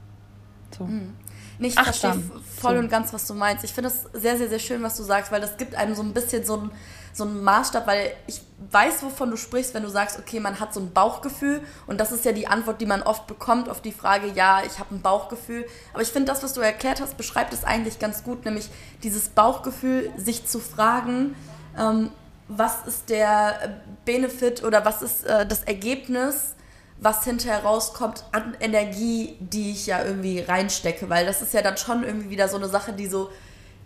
[0.78, 0.86] So.
[0.86, 1.14] Mhm.
[1.62, 2.22] Nee, verstehe
[2.60, 2.80] voll so.
[2.80, 3.64] und ganz, was du meinst.
[3.64, 6.02] Ich finde es sehr, sehr, sehr schön, was du sagst, weil das gibt einem so
[6.02, 6.72] ein bisschen so ein
[7.14, 10.74] so einen Maßstab, weil ich weiß, wovon du sprichst, wenn du sagst, okay, man hat
[10.74, 13.92] so ein Bauchgefühl und das ist ja die Antwort, die man oft bekommt auf die
[13.92, 15.66] Frage, ja, ich habe ein Bauchgefühl.
[15.94, 18.70] Aber ich finde, das, was du erklärt hast, beschreibt es eigentlich ganz gut, nämlich
[19.04, 21.36] dieses Bauchgefühl, sich zu fragen,
[21.78, 22.12] ähm,
[22.48, 26.56] was ist der Benefit oder was ist äh, das Ergebnis
[27.02, 31.76] was hinterher rauskommt an Energie, die ich ja irgendwie reinstecke, weil das ist ja dann
[31.76, 33.32] schon irgendwie wieder so eine Sache, die so,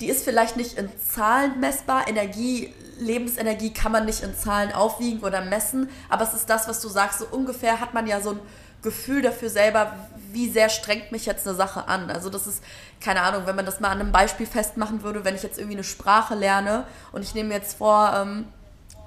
[0.01, 2.09] die ist vielleicht nicht in Zahlen messbar.
[2.09, 6.81] Energie, Lebensenergie kann man nicht in Zahlen aufwiegen oder messen, aber es ist das, was
[6.81, 8.39] du sagst, so ungefähr hat man ja so ein
[8.81, 9.95] Gefühl dafür selber,
[10.33, 12.11] wie sehr strengt mich jetzt eine Sache an.
[12.11, 12.61] Also das ist,
[12.99, 15.77] keine Ahnung, wenn man das mal an einem Beispiel festmachen würde, wenn ich jetzt irgendwie
[15.77, 18.45] eine Sprache lerne und ich nehme jetzt vor, ähm,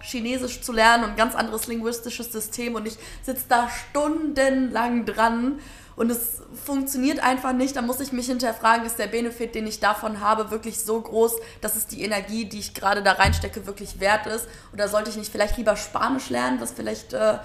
[0.08, 5.60] Chinesisch zu lernen und ein ganz anderes linguistisches System und ich sitze da stundenlang dran
[5.98, 9.80] und es funktioniert einfach nicht, dann muss ich mich hinterfragen, ist der Benefit, den ich
[9.80, 13.98] davon habe, wirklich so groß, dass es die Energie, die ich gerade da reinstecke, wirklich
[13.98, 14.46] wert ist?
[14.72, 17.38] Oder sollte ich nicht vielleicht lieber Spanisch lernen, was vielleicht ein äh,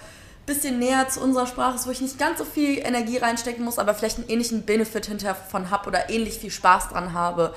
[0.45, 3.79] bisschen näher zu unserer Sprache ist, wo ich nicht ganz so viel Energie reinstecken muss,
[3.79, 7.55] aber vielleicht einen ähnlichen Benefit hinterher von habe oder ähnlich viel Spaß dran habe?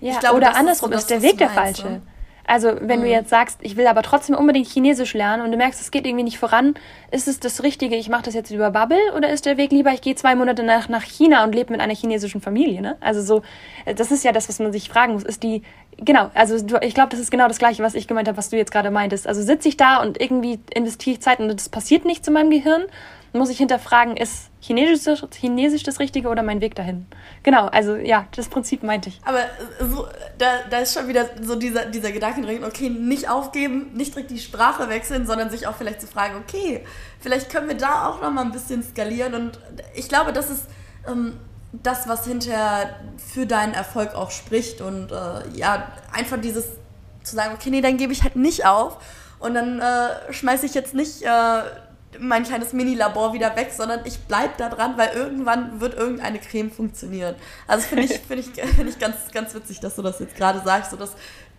[0.00, 2.02] Ja, glaube, oder andersrum ist, so ist der Weg der falsche.
[2.50, 3.04] Also, wenn mhm.
[3.04, 6.04] du jetzt sagst, ich will aber trotzdem unbedingt Chinesisch lernen und du merkst, es geht
[6.04, 6.74] irgendwie nicht voran,
[7.12, 9.92] ist es das Richtige, ich mache das jetzt über Bubble oder ist der Weg lieber,
[9.92, 12.82] ich gehe zwei Monate nach, nach China und lebe mit einer chinesischen Familie?
[12.82, 12.96] Ne?
[12.98, 13.42] Also so,
[13.84, 15.22] äh, das ist ja das, was man sich fragen muss.
[15.22, 15.62] Ist die,
[15.98, 18.50] genau, also du, ich glaube, das ist genau das Gleiche, was ich gemeint habe, was
[18.50, 19.26] du jetzt gerade meintest.
[19.26, 22.50] Also sitze ich da und irgendwie investiere ich Zeit und das passiert nicht zu meinem
[22.50, 22.84] Gehirn
[23.32, 27.06] muss ich hinterfragen, ist Chinesisch, Chinesisch das Richtige oder mein Weg dahin?
[27.42, 29.20] Genau, also ja, das Prinzip meinte ich.
[29.24, 29.40] Aber
[29.88, 34.14] so, da, da ist schon wieder so dieser, dieser Gedanke drin, okay, nicht aufgeben, nicht
[34.14, 36.84] direkt die Sprache wechseln, sondern sich auch vielleicht zu fragen, okay,
[37.20, 39.34] vielleicht können wir da auch noch mal ein bisschen skalieren.
[39.34, 39.58] Und
[39.94, 40.66] ich glaube, das ist
[41.08, 41.38] ähm,
[41.72, 44.80] das, was hinterher für deinen Erfolg auch spricht.
[44.80, 46.66] Und äh, ja, einfach dieses
[47.22, 48.98] zu sagen, okay, nee, dann gebe ich halt nicht auf.
[49.38, 51.22] Und dann äh, schmeiße ich jetzt nicht...
[51.22, 51.62] Äh,
[52.18, 56.70] mein kleines Mini-Labor wieder weg, sondern ich bleibe da dran, weil irgendwann wird irgendeine Creme
[56.70, 57.36] funktionieren.
[57.66, 60.60] Also finde ich, find ich, find ich ganz, ganz witzig, dass du das jetzt gerade
[60.64, 60.92] sagst.
[60.98, 61.12] Dass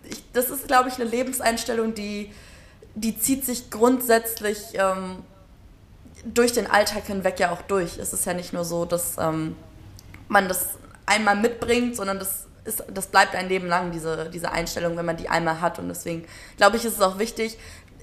[0.09, 2.32] ich, das ist, glaube ich, eine Lebenseinstellung, die,
[2.95, 5.24] die zieht sich grundsätzlich ähm,
[6.26, 7.97] durch den Alltag hinweg ja auch durch.
[7.97, 9.55] Es ist ja nicht nur so, dass ähm,
[10.32, 10.69] man das
[11.05, 15.17] einmal mitbringt, sondern das, ist, das bleibt ein Leben lang, diese, diese Einstellung, wenn man
[15.17, 15.77] die einmal hat.
[15.77, 16.25] Und deswegen
[16.57, 17.57] glaube ich, ist es auch wichtig,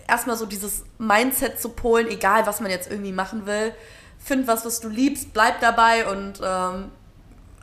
[0.06, 3.72] erstmal so dieses Mindset zu polen, egal was man jetzt irgendwie machen will.
[4.18, 6.90] Find was, was du liebst, bleib dabei und ähm,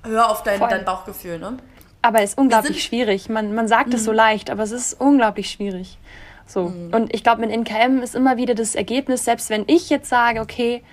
[0.03, 1.37] hör auf dein, dein Bauchgefühl.
[1.37, 1.57] Ne?
[2.01, 3.29] Aber es ist unglaublich schwierig.
[3.29, 4.17] Man, man sagt es so mhm.
[4.17, 5.99] leicht, aber es ist unglaublich schwierig.
[6.47, 6.69] So.
[6.69, 6.93] Mhm.
[6.93, 10.39] Und ich glaube, mit NKM ist immer wieder das Ergebnis, selbst wenn ich jetzt sage,
[10.39, 10.83] okay,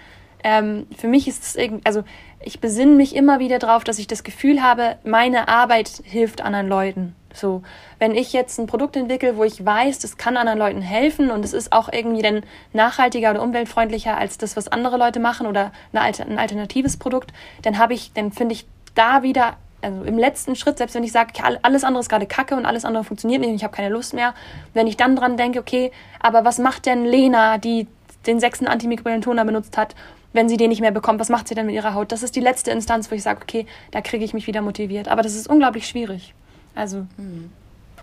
[0.45, 2.05] ähm, für mich ist es irgendwie, also
[2.45, 6.69] ich besinne mich immer wieder darauf, dass ich das Gefühl habe, meine Arbeit hilft anderen
[6.69, 7.15] Leuten.
[7.35, 7.63] So,
[7.99, 11.45] wenn ich jetzt ein Produkt entwickle, wo ich weiß, das kann anderen Leuten helfen und
[11.45, 15.73] es ist auch irgendwie dann nachhaltiger oder umweltfreundlicher als das, was andere Leute machen oder
[15.93, 17.33] ein alternatives Produkt,
[17.63, 21.11] dann habe ich, dann finde ich da wieder also im letzten Schritt, selbst wenn ich
[21.11, 21.33] sage,
[21.63, 24.15] alles andere ist gerade kacke und alles andere funktioniert nicht und ich habe keine Lust
[24.15, 24.35] mehr,
[24.75, 25.91] wenn ich dann dran denke, okay,
[26.21, 27.89] aber was macht denn Lena, die
[28.27, 29.97] den sechsten antimikrobiellen Toner benutzt hat,
[30.33, 32.13] wenn sie den nicht mehr bekommt, was macht sie denn mit ihrer Haut?
[32.13, 35.09] Das ist die letzte Instanz, wo ich sage, okay, da kriege ich mich wieder motiviert.
[35.09, 36.35] Aber das ist unglaublich schwierig.
[36.75, 37.51] Also mhm.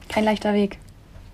[0.09, 0.77] kein leichter Weg.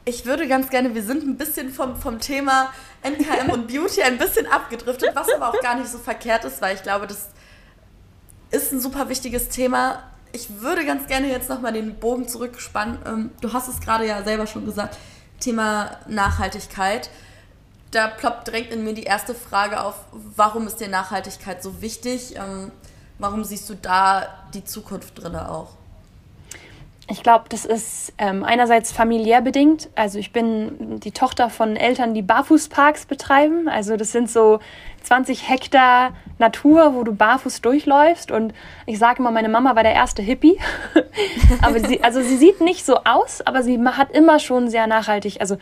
[0.06, 2.70] Ich würde ganz gerne, wir sind ein bisschen vom, vom Thema
[3.02, 6.76] NKM und Beauty ein bisschen abgedriftet, was aber auch gar nicht so verkehrt ist, weil
[6.76, 7.30] ich glaube, das
[8.52, 10.04] ist ein super wichtiges Thema
[10.36, 13.00] ich würde ganz gerne jetzt nochmal den Bogen zurückspannen.
[13.06, 14.98] Ähm, du hast es gerade ja selber schon gesagt,
[15.40, 17.10] Thema Nachhaltigkeit.
[17.96, 22.36] Da ploppt direkt in mir die erste Frage auf, warum ist dir Nachhaltigkeit so wichtig?
[22.36, 22.74] Ähm,
[23.20, 25.70] warum siehst du da die Zukunft drin auch?
[27.10, 29.88] Ich glaube, das ist ähm, einerseits familiär bedingt.
[29.96, 33.70] Also ich bin die Tochter von Eltern, die Barfußparks betreiben.
[33.70, 34.60] Also das sind so
[35.04, 38.30] 20 Hektar Natur, wo du barfuß durchläufst.
[38.30, 38.54] Und
[38.88, 40.60] ich sage immer, meine Mama war der erste Hippie.
[41.62, 45.40] aber sie, also sie sieht nicht so aus, aber sie hat immer schon sehr nachhaltig,
[45.40, 45.58] also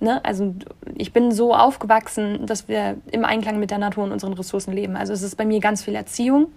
[0.00, 0.24] Ne?
[0.24, 0.54] Also
[0.94, 4.96] ich bin so aufgewachsen, dass wir im Einklang mit der Natur und unseren Ressourcen leben.
[4.96, 6.48] Also es ist bei mir ganz viel Erziehung.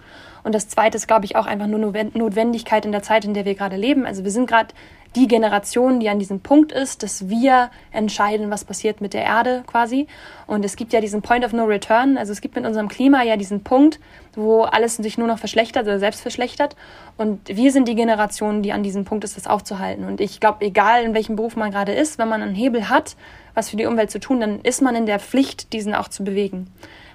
[0.44, 3.46] Und das Zweite ist, glaube ich, auch einfach nur Notwendigkeit in der Zeit, in der
[3.46, 4.06] wir gerade leben.
[4.06, 4.74] Also wir sind gerade
[5.16, 9.64] die Generation, die an diesem Punkt ist, dass wir entscheiden, was passiert mit der Erde
[9.68, 10.08] quasi.
[10.48, 12.18] Und es gibt ja diesen Point of No Return.
[12.18, 14.00] Also es gibt mit unserem Klima ja diesen Punkt,
[14.36, 16.78] wo alles sich nur noch verschlechtert oder selbst verschlechtert.
[17.18, 20.06] Und wir sind die Generation, die an diesem Punkt ist, das aufzuhalten.
[20.06, 23.18] Und ich glaube, egal in welchem Beruf man gerade ist, wenn man einen Hebel hat,
[23.54, 26.24] was für die Umwelt zu tun, dann ist man in der Pflicht, diesen auch zu
[26.24, 26.68] bewegen.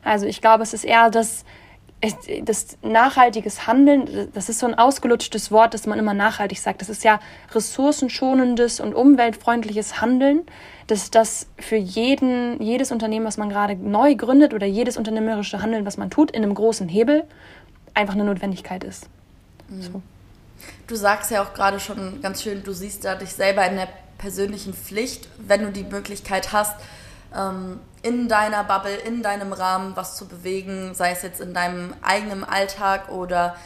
[0.05, 1.45] Also ich glaube, es ist eher das,
[2.43, 6.83] das nachhaltiges Handeln, das ist so ein ausgelutschtes Wort, das man immer nachhaltig sagt.
[6.83, 7.21] Das ist ja
[7.53, 10.43] ressourcenschonendes und umweltfreundliches Handeln,
[10.87, 15.87] dass das für jeden, jedes Unternehmen, was man gerade neu gründet oder jedes unternehmerische Handeln,
[15.87, 17.25] was man tut, in einem großen Hebel,
[17.95, 19.09] einfach eine Notwendigkeit ist.
[19.69, 19.83] Mhm.
[19.83, 20.03] So.
[20.87, 23.89] Du sagst ja auch gerade schon ganz schön, du siehst da dich selber in der
[24.19, 26.77] persönlichen Pflicht, wenn du die Möglichkeit hast,
[28.03, 32.45] in deiner Bubble, in deinem Rahmen was zu bewegen, sei es jetzt in deinem eigenen
[32.45, 33.57] Alltag oder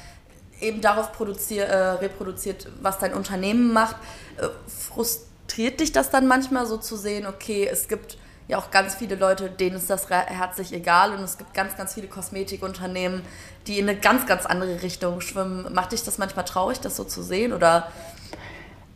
[0.60, 3.96] eben darauf produzier, äh, reproduziert, was dein Unternehmen macht.
[4.38, 8.96] Äh, frustriert dich das dann manchmal so zu sehen, okay, es gibt ja auch ganz
[8.96, 13.22] viele Leute, denen ist das herzlich egal und es gibt ganz, ganz viele Kosmetikunternehmen,
[13.66, 15.72] die in eine ganz, ganz andere Richtung schwimmen.
[15.72, 17.90] Macht dich das manchmal traurig, das so zu sehen oder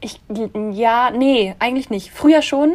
[0.00, 0.20] ich,
[0.72, 2.10] ja, nee, eigentlich nicht.
[2.10, 2.74] Früher schon,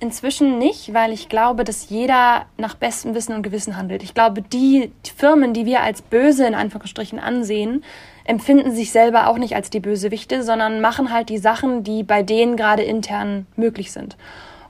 [0.00, 4.02] inzwischen nicht, weil ich glaube, dass jeder nach bestem Wissen und Gewissen handelt.
[4.02, 7.84] Ich glaube, die Firmen, die wir als böse in Anführungsstrichen ansehen,
[8.24, 12.22] empfinden sich selber auch nicht als die Bösewichte, sondern machen halt die Sachen, die bei
[12.22, 14.16] denen gerade intern möglich sind.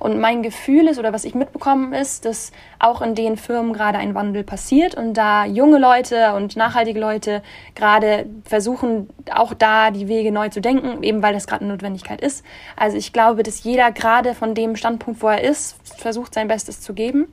[0.00, 3.98] Und mein Gefühl ist, oder was ich mitbekommen ist, dass auch in den Firmen gerade
[3.98, 7.42] ein Wandel passiert und da junge Leute und nachhaltige Leute
[7.74, 12.22] gerade versuchen, auch da die Wege neu zu denken, eben weil das gerade eine Notwendigkeit
[12.22, 12.44] ist.
[12.76, 16.80] Also ich glaube, dass jeder gerade von dem Standpunkt, wo er ist, versucht sein Bestes
[16.80, 17.28] zu geben.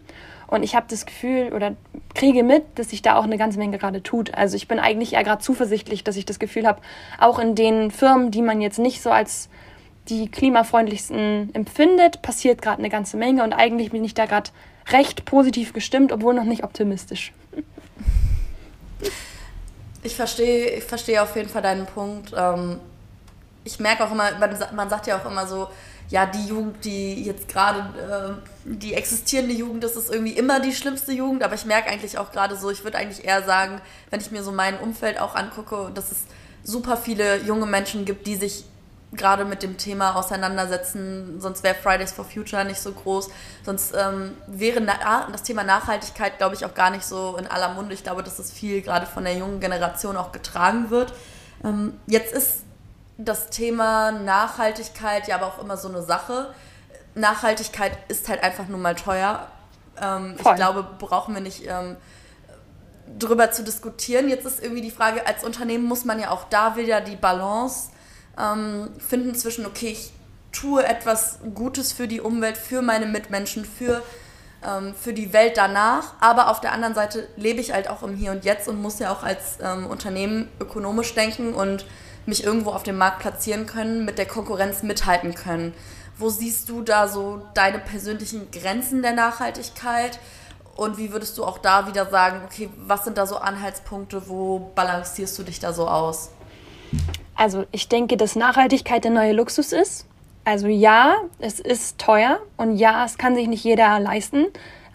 [0.48, 1.76] Und ich habe das Gefühl oder
[2.16, 4.34] kriege mit, dass sich da auch eine ganze Menge gerade tut.
[4.34, 6.82] Also ich bin eigentlich eher gerade zuversichtlich, dass ich das Gefühl habe,
[7.18, 9.50] auch in den Firmen, die man jetzt nicht so als
[10.10, 14.50] die klimafreundlichsten empfindet, passiert gerade eine ganze Menge und eigentlich bin ich da gerade
[14.90, 17.34] recht positiv gestimmt, obwohl noch nicht optimistisch.
[20.04, 22.32] Ich verstehe, ich verstehe auf jeden Fall deinen Punkt.
[22.36, 22.80] Ähm,
[23.64, 24.30] ich merke auch immer,
[24.74, 25.68] man sagt ja auch immer so,
[26.10, 27.80] ja, die Jugend, die jetzt gerade,
[28.66, 32.18] äh, die existierende Jugend, das ist irgendwie immer die schlimmste Jugend, aber ich merke eigentlich
[32.18, 35.36] auch gerade so, ich würde eigentlich eher sagen, wenn ich mir so mein Umfeld auch
[35.36, 36.20] angucke, dass es
[36.64, 38.64] super viele junge Menschen gibt, die sich
[39.14, 43.30] gerade mit dem Thema auseinandersetzen, sonst wäre Fridays for Future nicht so groß,
[43.66, 44.86] sonst ähm, wäre
[45.32, 47.94] das Thema Nachhaltigkeit, glaube ich, auch gar nicht so in aller Munde.
[47.94, 51.14] Ich glaube, dass es viel gerade von der jungen Generation auch getragen wird.
[51.64, 52.64] Ähm, jetzt ist
[53.18, 56.54] das Thema Nachhaltigkeit ja aber auch immer so eine Sache.
[57.16, 59.48] Nachhaltigkeit ist halt einfach nur mal teuer.
[60.00, 61.96] Ähm, ich glaube, brauchen wir nicht ähm,
[63.18, 64.30] drüber zu diskutieren.
[64.30, 67.90] Jetzt ist irgendwie die Frage, als Unternehmen muss man ja auch da wieder die Balance
[68.40, 70.12] ähm, finden zwischen, okay, ich
[70.52, 74.02] tue etwas Gutes für die Umwelt, für meine Mitmenschen, für,
[74.66, 78.16] ähm, für die Welt danach, aber auf der anderen Seite lebe ich halt auch im
[78.16, 81.86] Hier und Jetzt und muss ja auch als ähm, Unternehmen ökonomisch denken und
[82.26, 85.74] mich irgendwo auf dem Markt platzieren können, mit der Konkurrenz mithalten können.
[86.18, 90.20] Wo siehst du da so deine persönlichen Grenzen der Nachhaltigkeit?
[90.76, 94.72] Und wie würdest du auch da wieder sagen, okay, was sind da so Anhaltspunkte, wo
[94.76, 96.30] balancierst du dich da so aus?
[97.38, 100.08] Also ich denke, dass Nachhaltigkeit der neue Luxus ist.
[100.44, 104.48] Also ja, es ist teuer und ja, es kann sich nicht jeder leisten.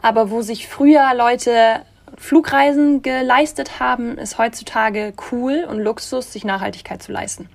[0.02, 1.82] Aber wo sich früher Leute
[2.18, 7.48] Flugreisen geleistet haben, ist heutzutage cool und Luxus, sich Nachhaltigkeit zu leisten.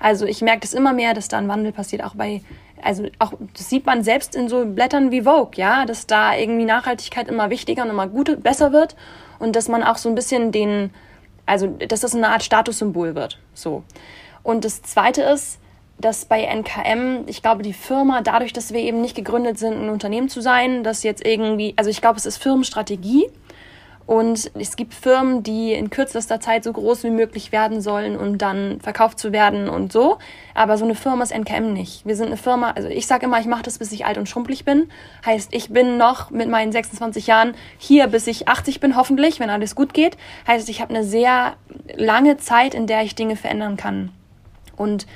[0.00, 2.42] Also ich merke das immer mehr, dass da ein Wandel passiert, auch bei,
[2.82, 6.64] also auch, das sieht man selbst in so Blättern wie Vogue, ja, dass da irgendwie
[6.64, 8.94] Nachhaltigkeit immer wichtiger und immer gut, besser wird
[9.38, 10.90] und dass man auch so ein bisschen den,
[11.46, 13.82] also dass das eine Art Statussymbol wird, so.
[14.42, 15.58] Und das Zweite ist,
[16.00, 19.88] dass bei NKM, ich glaube, die Firma, dadurch, dass wir eben nicht gegründet sind, ein
[19.88, 23.26] Unternehmen zu sein, das jetzt irgendwie, also ich glaube, es ist Firmenstrategie,
[24.08, 28.38] und es gibt Firmen, die in kürzester Zeit so groß wie möglich werden sollen, um
[28.38, 30.16] dann verkauft zu werden und so.
[30.54, 32.06] Aber so eine Firma ist NKM nicht.
[32.06, 34.26] Wir sind eine Firma, also ich sage immer, ich mache das, bis ich alt und
[34.26, 34.88] schrumpelig bin.
[35.26, 39.50] Heißt, ich bin noch mit meinen 26 Jahren hier, bis ich 80 bin, hoffentlich, wenn
[39.50, 40.16] alles gut geht.
[40.46, 41.56] Heißt, ich habe eine sehr
[41.94, 44.10] lange Zeit, in der ich Dinge verändern kann.
[44.78, 45.06] Und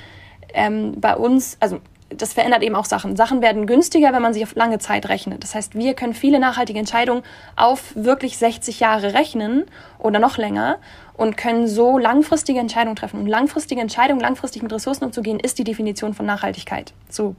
[0.53, 3.15] ähm, bei uns, also das verändert eben auch Sachen.
[3.15, 5.43] Sachen werden günstiger, wenn man sich auf lange Zeit rechnet.
[5.43, 7.23] Das heißt, wir können viele nachhaltige Entscheidungen
[7.55, 9.65] auf wirklich 60 Jahre rechnen
[9.99, 10.77] oder noch länger
[11.15, 13.19] und können so langfristige Entscheidungen treffen.
[13.19, 16.93] Und langfristige Entscheidungen, langfristig mit Ressourcen umzugehen, ist die Definition von Nachhaltigkeit.
[17.09, 17.35] So.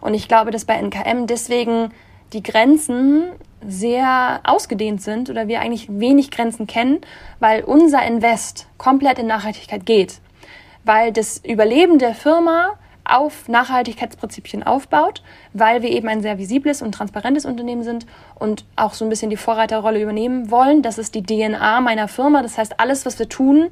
[0.00, 1.92] Und ich glaube, dass bei NKM deswegen
[2.32, 3.24] die Grenzen
[3.66, 7.00] sehr ausgedehnt sind oder wir eigentlich wenig Grenzen kennen,
[7.38, 10.20] weil unser Invest komplett in Nachhaltigkeit geht.
[10.84, 15.22] Weil das Überleben der Firma auf Nachhaltigkeitsprinzipien aufbaut,
[15.52, 18.06] weil wir eben ein sehr visibles und transparentes Unternehmen sind
[18.36, 20.82] und auch so ein bisschen die Vorreiterrolle übernehmen wollen.
[20.82, 22.42] Das ist die DNA meiner Firma.
[22.42, 23.70] Das heißt, alles, was wir tun,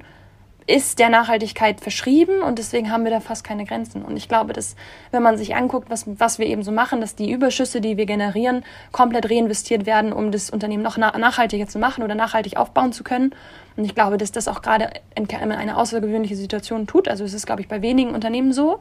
[0.67, 4.03] ist der Nachhaltigkeit verschrieben und deswegen haben wir da fast keine Grenzen.
[4.03, 4.77] Und ich glaube, dass,
[5.11, 8.07] wenn man sich anguckt, was, was wir eben so machen, dass die Überschüsse, die wir
[8.07, 13.03] generieren, komplett reinvestiert werden, um das Unternehmen noch nachhaltiger zu machen oder nachhaltig aufbauen zu
[13.03, 13.35] können.
[13.81, 17.09] Und ich glaube, dass das auch gerade in eine außergewöhnliche Situation tut.
[17.09, 18.81] Also es ist, glaube ich, bei wenigen Unternehmen so.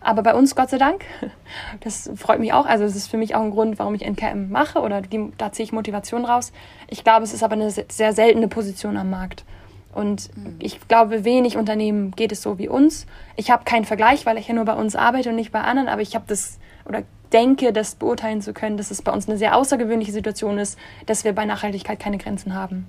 [0.00, 1.04] Aber bei uns, Gott sei Dank,
[1.80, 2.64] das freut mich auch.
[2.64, 5.52] Also es ist für mich auch ein Grund, warum ich NKM mache oder die, da
[5.52, 6.50] ziehe ich Motivation raus.
[6.88, 9.44] Ich glaube, es ist aber eine sehr seltene Position am Markt.
[9.92, 10.56] Und mhm.
[10.60, 13.04] ich glaube, wenig Unternehmen geht es so wie uns.
[13.36, 15.90] Ich habe keinen Vergleich, weil ich ja nur bei uns arbeite und nicht bei anderen,
[15.90, 17.02] aber ich habe das oder
[17.34, 21.24] denke, das beurteilen zu können, dass es bei uns eine sehr außergewöhnliche Situation ist, dass
[21.24, 22.86] wir bei Nachhaltigkeit keine Grenzen haben.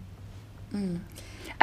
[0.71, 1.01] Mhm.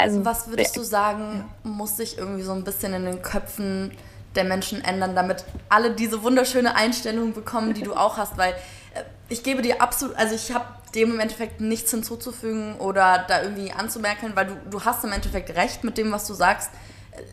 [0.00, 3.92] Also, was würdest du sagen, muss sich irgendwie so ein bisschen in den Köpfen
[4.34, 8.52] der Menschen ändern, damit alle diese wunderschöne Einstellung bekommen, die du auch hast, weil
[8.94, 13.42] äh, ich gebe dir absolut, also ich habe dem im Endeffekt nichts hinzuzufügen oder da
[13.42, 16.70] irgendwie anzumerken, weil du, du hast im Endeffekt recht mit dem, was du sagst.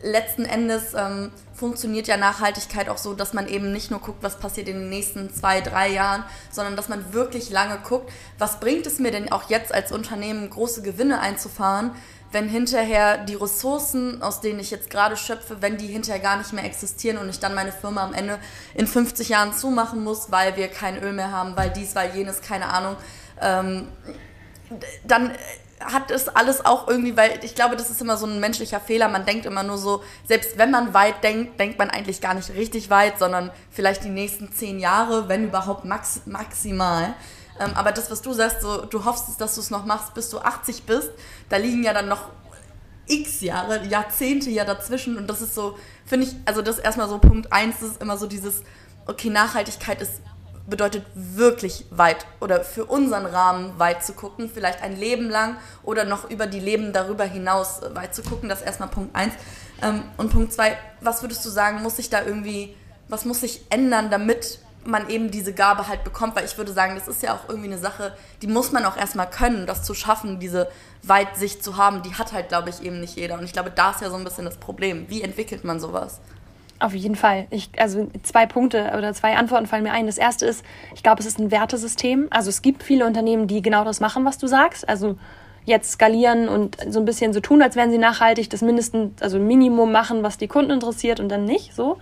[0.02, 4.38] Letzten Endes ähm, funktioniert ja Nachhaltigkeit auch so, dass man eben nicht nur guckt, was
[4.38, 8.86] passiert in den nächsten zwei, drei Jahren, sondern dass man wirklich lange guckt, was bringt
[8.86, 11.92] es mir denn auch jetzt als Unternehmen große Gewinne einzufahren,
[12.32, 16.52] wenn hinterher die Ressourcen, aus denen ich jetzt gerade schöpfe, wenn die hinterher gar nicht
[16.52, 18.38] mehr existieren und ich dann meine Firma am Ende
[18.74, 22.42] in 50 Jahren zumachen muss, weil wir kein Öl mehr haben, weil dies, weil jenes,
[22.42, 22.96] keine Ahnung,
[23.40, 23.88] ähm,
[25.04, 25.32] dann
[25.80, 29.08] hat es alles auch irgendwie, weil ich glaube, das ist immer so ein menschlicher Fehler.
[29.08, 32.50] Man denkt immer nur so, selbst wenn man weit denkt, denkt man eigentlich gar nicht
[32.50, 37.14] richtig weit, sondern vielleicht die nächsten zehn Jahre, wenn überhaupt max maximal.
[37.60, 40.30] Ähm, aber das, was du sagst, so, du hoffst, dass du es noch machst, bis
[40.30, 41.10] du 80 bist,
[41.48, 42.30] da liegen ja dann noch
[43.06, 45.16] x Jahre, Jahrzehnte ja dazwischen.
[45.16, 48.02] Und das ist so, finde ich, also das ist erstmal so Punkt 1, das ist
[48.02, 48.62] immer so dieses,
[49.06, 50.20] okay, Nachhaltigkeit ist
[50.68, 56.04] bedeutet wirklich weit oder für unseren Rahmen weit zu gucken, vielleicht ein Leben lang oder
[56.04, 58.48] noch über die Leben darüber hinaus weit zu gucken.
[58.48, 59.32] Das ist erstmal Punkt 1.
[59.82, 62.76] Ähm, und Punkt 2, was würdest du sagen, muss sich da irgendwie,
[63.08, 66.94] was muss sich ändern, damit man eben diese Gabe halt bekommt, weil ich würde sagen,
[66.94, 69.94] das ist ja auch irgendwie eine Sache, die muss man auch erstmal können, das zu
[69.94, 70.68] schaffen, diese
[71.02, 73.38] Weitsicht zu haben, die hat halt, glaube ich, eben nicht jeder.
[73.38, 75.06] Und ich glaube, da ist ja so ein bisschen das Problem.
[75.08, 76.20] Wie entwickelt man sowas?
[76.80, 77.48] Auf jeden Fall.
[77.50, 80.06] Ich, also zwei Punkte oder zwei Antworten fallen mir ein.
[80.06, 80.64] Das erste ist,
[80.94, 82.28] ich glaube, es ist ein Wertesystem.
[82.30, 84.88] Also es gibt viele Unternehmen, die genau das machen, was du sagst.
[84.88, 85.16] Also
[85.64, 89.38] jetzt skalieren und so ein bisschen so tun, als wären sie nachhaltig, das mindestens, also
[89.38, 91.98] Minimum machen, was die Kunden interessiert und dann nicht so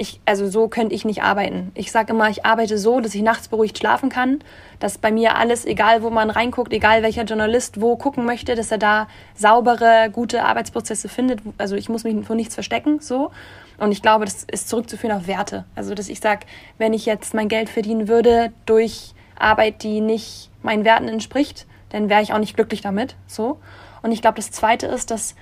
[0.00, 1.72] ich, also so könnte ich nicht arbeiten.
[1.74, 4.38] Ich sage immer, ich arbeite so, dass ich nachts beruhigt schlafen kann,
[4.78, 8.70] dass bei mir alles, egal wo man reinguckt, egal welcher Journalist wo gucken möchte, dass
[8.70, 11.40] er da saubere, gute Arbeitsprozesse findet.
[11.58, 13.30] Also ich muss mich vor nichts verstecken, so.
[13.76, 15.66] Und ich glaube, das ist zurückzuführen auf Werte.
[15.74, 16.46] Also, dass ich sage,
[16.78, 22.08] wenn ich jetzt mein Geld verdienen würde durch Arbeit, die nicht meinen Werten entspricht, dann
[22.08, 23.58] wäre ich auch nicht glücklich damit, so.
[24.02, 25.34] Und ich glaube, das Zweite ist, dass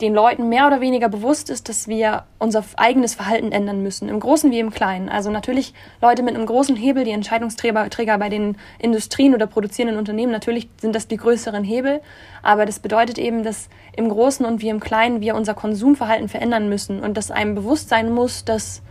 [0.00, 4.20] den Leuten mehr oder weniger bewusst ist, dass wir unser eigenes Verhalten ändern müssen, im
[4.20, 5.08] Großen wie im Kleinen.
[5.08, 9.98] Also natürlich Leute mit einem großen Hebel, die Entscheidungsträger Träger bei den Industrien oder produzierenden
[9.98, 12.00] Unternehmen, natürlich sind das die größeren Hebel,
[12.42, 16.68] aber das bedeutet eben, dass im Großen und wie im Kleinen wir unser Konsumverhalten verändern
[16.68, 18.82] müssen und dass einem bewusst sein muss, dass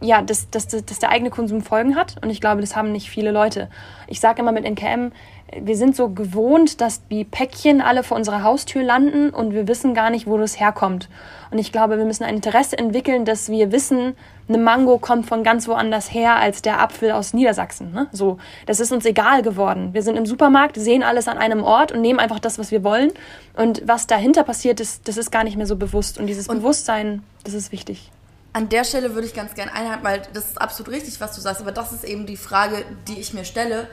[0.00, 2.16] ja, dass, dass, dass der eigene Konsum Folgen hat.
[2.22, 3.68] Und ich glaube, das haben nicht viele Leute.
[4.06, 5.12] Ich sage immer mit NKM,
[5.60, 9.94] wir sind so gewohnt, dass die Päckchen alle vor unserer Haustür landen und wir wissen
[9.94, 11.08] gar nicht, wo das herkommt.
[11.50, 14.14] Und ich glaube, wir müssen ein Interesse entwickeln, dass wir wissen,
[14.48, 17.92] eine Mango kommt von ganz woanders her als der Apfel aus Niedersachsen.
[17.92, 18.08] Ne?
[18.12, 19.94] So, das ist uns egal geworden.
[19.94, 22.84] Wir sind im Supermarkt, sehen alles an einem Ort und nehmen einfach das, was wir
[22.84, 23.12] wollen.
[23.56, 26.18] Und was dahinter passiert, ist, das ist gar nicht mehr so bewusst.
[26.18, 28.10] Und dieses und Bewusstsein, das ist wichtig.
[28.58, 31.40] An der Stelle würde ich ganz gerne einhalten, weil das ist absolut richtig, was du
[31.40, 31.60] sagst.
[31.60, 33.86] Aber das ist eben die Frage, die ich mir stelle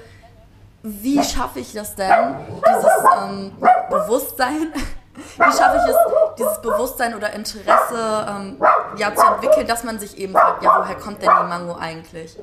[0.86, 3.52] wie schaffe ich das denn, dieses ähm,
[3.90, 4.72] Bewusstsein,
[5.38, 5.98] wie schaffe ich es,
[6.38, 8.58] dieses Bewusstsein oder Interesse ähm,
[8.96, 12.38] ja, zu entwickeln, dass man sich eben fragt, ja, woher kommt denn die Mango eigentlich?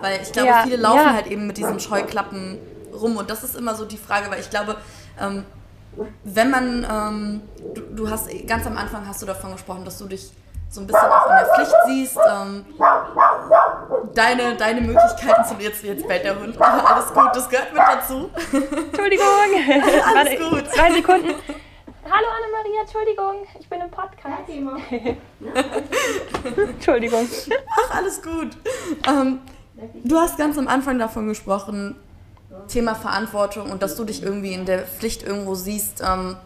[0.00, 1.12] Weil ich glaube, ja, viele laufen ja.
[1.12, 2.58] halt eben mit diesen Scheuklappen
[2.92, 4.76] rum und das ist immer so die Frage, weil ich glaube,
[5.20, 5.44] ähm,
[6.24, 7.42] wenn man, ähm,
[7.72, 10.32] du, du hast ganz am Anfang hast du davon gesprochen, dass du dich
[10.68, 12.66] so ein bisschen auch in der Pflicht siehst, ähm,
[14.14, 16.56] deine, deine Möglichkeiten zu jetzt, jetzt bellt der Hund.
[16.60, 18.30] Alles gut, das gehört mit dazu.
[18.52, 19.26] Entschuldigung.
[19.66, 20.70] Alles Warte, gut.
[20.72, 21.34] Zwei Sekunden.
[22.08, 24.48] Hallo Annemaria, Entschuldigung, ich bin im Podcast.
[26.56, 27.28] Entschuldigung.
[27.68, 28.56] Ach, alles gut.
[29.08, 29.40] Ähm,
[30.04, 31.96] du hast ganz am Anfang davon gesprochen,
[32.68, 36.36] Thema Verantwortung und dass du dich irgendwie in der Pflicht irgendwo siehst, ähm,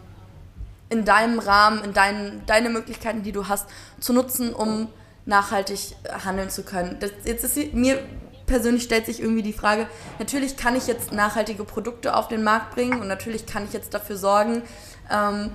[0.91, 3.67] in deinem Rahmen, in deinen, deine Möglichkeiten, die du hast,
[3.99, 4.89] zu nutzen, um
[5.25, 6.97] nachhaltig handeln zu können.
[6.99, 7.99] Das, jetzt ist mir
[8.45, 9.87] persönlich stellt sich irgendwie die Frage,
[10.19, 13.93] natürlich kann ich jetzt nachhaltige Produkte auf den Markt bringen und natürlich kann ich jetzt
[13.93, 14.63] dafür sorgen,
[15.09, 15.51] ähm,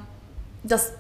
[0.62, 0.92] dass,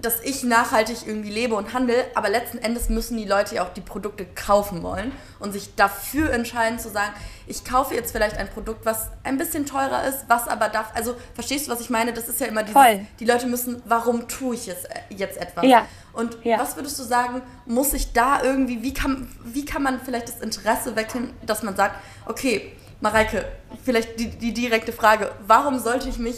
[0.00, 3.72] dass ich nachhaltig irgendwie lebe und handle, aber letzten Endes müssen die Leute ja auch
[3.72, 7.12] die Produkte kaufen wollen und sich dafür entscheiden zu sagen,
[7.46, 11.16] ich kaufe jetzt vielleicht ein Produkt, was ein bisschen teurer ist, was aber darf, also
[11.34, 12.12] verstehst du, was ich meine?
[12.12, 13.06] Das ist ja immer dieses, Voll.
[13.18, 15.64] die Leute müssen, warum tue ich es äh, jetzt etwas?
[15.64, 15.86] Ja.
[16.12, 16.58] Und ja.
[16.58, 20.40] was würdest du sagen, muss ich da irgendwie, wie kann, wie kann man vielleicht das
[20.40, 21.96] Interesse wecken, dass man sagt,
[22.26, 23.44] okay, Mareike,
[23.84, 26.36] vielleicht die, die direkte Frage, warum sollte ich mich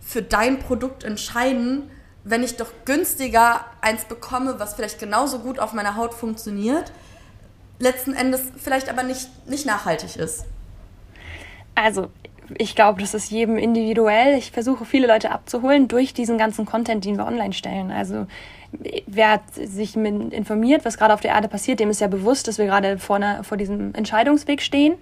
[0.00, 1.90] für dein Produkt entscheiden,
[2.24, 6.90] wenn ich doch günstiger eins bekomme, was vielleicht genauso gut auf meiner Haut funktioniert,
[7.78, 10.46] letzten Endes vielleicht aber nicht, nicht nachhaltig ist?
[11.74, 12.08] Also,
[12.56, 14.36] ich glaube, das ist jedem individuell.
[14.38, 17.90] Ich versuche viele Leute abzuholen durch diesen ganzen Content, den wir online stellen.
[17.90, 18.26] Also
[19.06, 22.66] wer sich informiert, was gerade auf der Erde passiert, dem ist ja bewusst, dass wir
[22.66, 24.94] gerade vor, einer, vor diesem Entscheidungsweg stehen.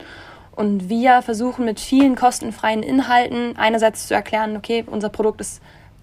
[0.54, 5.62] Und wir versuchen mit vielen kostenfreien Inhalten einerseits zu erklären, okay, unser Produkt ist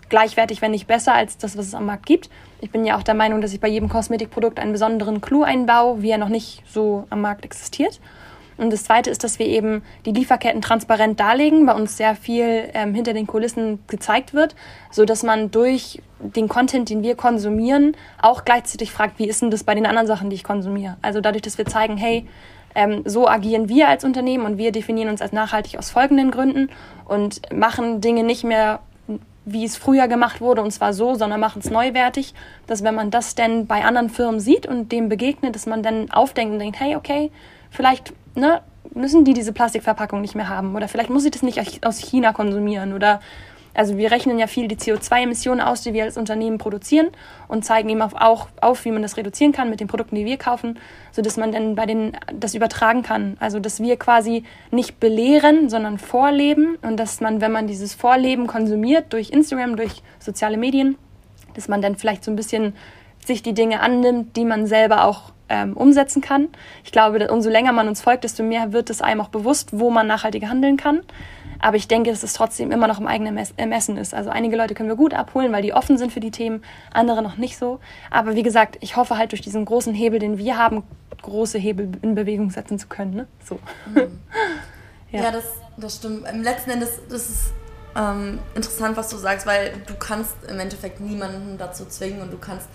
[0.10, 2.30] gleichwertig, wenn nicht besser als das, was es am Markt gibt.
[2.62, 6.02] Ich bin ja auch der Meinung, dass ich bei jedem Kosmetikprodukt einen besonderen Clou einbaue,
[6.02, 8.00] wie er noch nicht so am Markt existiert.
[8.60, 12.70] Und das Zweite ist, dass wir eben die Lieferketten transparent darlegen, bei uns sehr viel
[12.74, 14.54] ähm, hinter den Kulissen gezeigt wird,
[14.92, 19.50] so dass man durch den Content, den wir konsumieren, auch gleichzeitig fragt, wie ist denn
[19.50, 20.98] das bei den anderen Sachen, die ich konsumiere?
[21.02, 22.28] Also dadurch, dass wir zeigen, hey,
[22.76, 26.70] ähm, so agieren wir als Unternehmen und wir definieren uns als nachhaltig aus folgenden Gründen
[27.06, 28.82] und machen Dinge nicht mehr
[29.46, 32.34] wie es früher gemacht wurde, und zwar so, sondern machen es neuwertig,
[32.68, 36.12] dass wenn man das denn bei anderen Firmen sieht und dem begegnet, dass man dann
[36.12, 37.32] aufdenkt und denkt, hey, okay,
[37.72, 38.62] vielleicht ne,
[38.94, 42.34] müssen die diese Plastikverpackung nicht mehr haben oder vielleicht muss ich das nicht aus China
[42.34, 43.22] konsumieren oder
[43.80, 47.08] also wir rechnen ja viel die CO2-Emissionen aus, die wir als Unternehmen produzieren
[47.48, 50.36] und zeigen eben auch auf, wie man das reduzieren kann mit den Produkten, die wir
[50.36, 50.78] kaufen,
[51.14, 53.38] sodass man dann bei den das übertragen kann.
[53.40, 58.48] Also dass wir quasi nicht belehren, sondern vorleben und dass man, wenn man dieses Vorleben
[58.48, 60.98] konsumiert durch Instagram, durch soziale Medien,
[61.54, 62.76] dass man dann vielleicht so ein bisschen
[63.26, 66.50] sich die Dinge annimmt, die man selber auch ähm, umsetzen kann.
[66.84, 69.90] Ich glaube, umso länger man uns folgt, desto mehr wird es einem auch bewusst, wo
[69.90, 71.00] man nachhaltiger handeln kann.
[71.60, 74.14] Aber ich denke, dass es trotzdem immer noch im eigenen Ermessen ist.
[74.14, 77.22] Also einige Leute können wir gut abholen, weil die offen sind für die Themen, andere
[77.22, 77.80] noch nicht so.
[78.10, 80.84] Aber wie gesagt, ich hoffe halt durch diesen großen Hebel, den wir haben,
[81.22, 83.14] große Hebel in Bewegung setzen zu können.
[83.14, 83.28] Ne?
[83.44, 83.60] So.
[83.90, 84.20] Mhm.
[85.12, 85.24] ja.
[85.24, 85.46] ja, das,
[85.78, 86.28] das stimmt.
[86.32, 87.54] Im letzten Endes, das ist
[87.96, 92.38] ähm, interessant, was du sagst, weil du kannst im Endeffekt niemanden dazu zwingen und du
[92.38, 92.68] kannst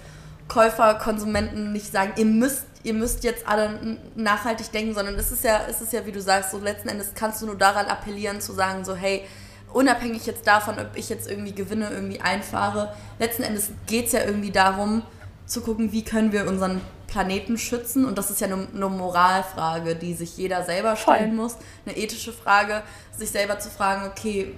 [0.49, 5.43] Käufer, Konsumenten nicht sagen, ihr müsst ihr müsst jetzt alle nachhaltig denken, sondern es ist
[5.43, 8.41] ja, es ist ja, wie du sagst, so letzten Endes kannst du nur daran appellieren,
[8.41, 9.25] zu sagen, so, hey,
[9.73, 14.23] unabhängig jetzt davon, ob ich jetzt irgendwie Gewinne irgendwie einfahre, letzten Endes geht es ja
[14.25, 15.03] irgendwie darum,
[15.47, 18.05] zu gucken, wie können wir unseren Planeten schützen.
[18.05, 21.45] Und das ist ja eine, eine Moralfrage, die sich jeder selber stellen Voll.
[21.45, 21.57] muss.
[21.85, 22.83] Eine ethische Frage,
[23.17, 24.55] sich selber zu fragen, okay,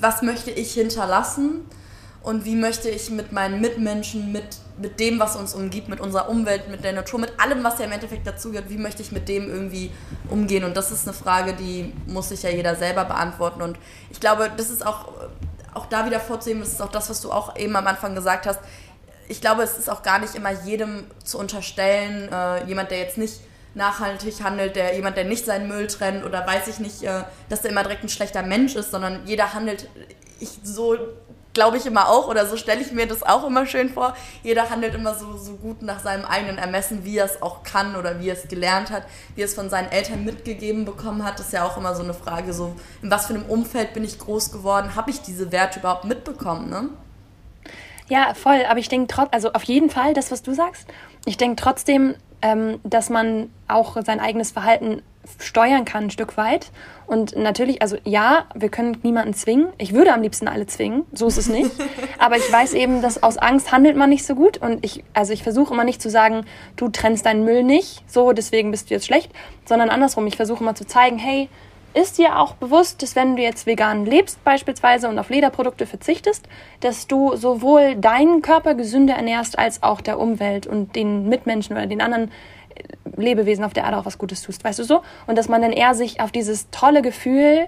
[0.00, 1.64] was möchte ich hinterlassen?
[2.22, 4.44] Und wie möchte ich mit meinen Mitmenschen, mit,
[4.78, 7.86] mit dem, was uns umgibt, mit unserer Umwelt, mit der Natur, mit allem, was ja
[7.86, 9.90] im Endeffekt dazugehört, wie möchte ich mit dem irgendwie
[10.30, 10.62] umgehen?
[10.62, 13.60] Und das ist eine Frage, die muss sich ja jeder selber beantworten.
[13.60, 13.76] Und
[14.10, 15.08] ich glaube, das ist auch,
[15.74, 18.46] auch da wieder vorzuheben, das ist auch das, was du auch eben am Anfang gesagt
[18.46, 18.60] hast.
[19.28, 23.18] Ich glaube, es ist auch gar nicht immer jedem zu unterstellen, äh, jemand, der jetzt
[23.18, 23.40] nicht
[23.74, 27.62] nachhaltig handelt, der jemand, der nicht seinen Müll trennt oder weiß ich nicht, äh, dass
[27.62, 29.88] der immer direkt ein schlechter Mensch ist, sondern jeder handelt
[30.42, 30.96] ich so
[31.54, 34.14] glaube ich immer auch, oder so stelle ich mir das auch immer schön vor.
[34.42, 37.96] Jeder handelt immer so, so gut nach seinem eigenen Ermessen, wie er es auch kann
[37.96, 41.38] oder wie er es gelernt hat, wie er es von seinen Eltern mitgegeben bekommen hat.
[41.38, 44.04] Das ist ja auch immer so eine Frage, so in was für einem Umfeld bin
[44.04, 46.88] ich groß geworden, habe ich diese Werte überhaupt mitbekommen, ne?
[48.08, 48.64] Ja, voll.
[48.68, 50.86] Aber ich denke trotzdem, also auf jeden Fall das, was du sagst.
[51.24, 55.02] Ich denke trotzdem, ähm, dass man auch sein eigenes Verhalten
[55.38, 56.70] steuern kann, ein Stück weit.
[57.06, 59.68] Und natürlich, also ja, wir können niemanden zwingen.
[59.78, 61.70] Ich würde am liebsten alle zwingen, so ist es nicht.
[62.18, 64.58] Aber ich weiß eben, dass aus Angst handelt man nicht so gut.
[64.58, 66.44] Und ich, also ich versuche immer nicht zu sagen,
[66.76, 69.30] du trennst deinen Müll nicht, so deswegen bist du jetzt schlecht,
[69.64, 70.26] sondern andersrum.
[70.26, 71.48] Ich versuche immer zu zeigen, hey,
[71.94, 76.46] ist dir auch bewusst, dass wenn du jetzt vegan lebst beispielsweise und auf Lederprodukte verzichtest,
[76.80, 81.86] dass du sowohl deinen Körper gesünder ernährst als auch der Umwelt und den Mitmenschen oder
[81.86, 82.30] den anderen
[83.16, 85.02] Lebewesen auf der Erde auch was Gutes tust, weißt du so?
[85.26, 87.66] Und dass man dann eher sich auf dieses tolle Gefühl,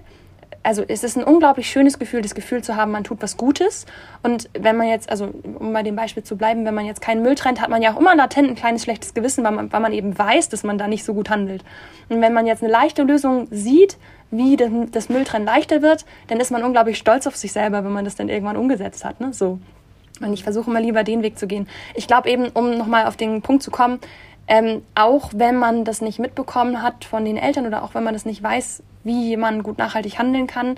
[0.62, 3.86] also es ist ein unglaublich schönes Gefühl, das Gefühl zu haben, man tut was Gutes.
[4.22, 7.22] Und wenn man jetzt, also um bei dem Beispiel zu bleiben, wenn man jetzt keinen
[7.22, 9.80] Müll trennt, hat man ja auch immer latent ein kleines schlechtes Gewissen, weil man, weil
[9.80, 11.64] man eben weiß, dass man da nicht so gut handelt.
[12.09, 13.98] Und wenn man jetzt eine leichte Lösung sieht,
[14.30, 18.05] wie das, Mülltrennen leichter wird, dann ist man unglaublich stolz auf sich selber, wenn man
[18.05, 19.20] das dann irgendwann umgesetzt hat.
[19.20, 19.32] Ne?
[19.32, 19.59] So.
[20.20, 21.68] Und ich versuche mal lieber den Weg zu gehen.
[21.94, 23.98] Ich glaube eben, um nochmal auf den Punkt zu kommen,
[24.47, 28.14] ähm, auch wenn man das nicht mitbekommen hat von den Eltern oder auch wenn man
[28.14, 30.76] das nicht weiß, wie jemand gut nachhaltig handeln kann,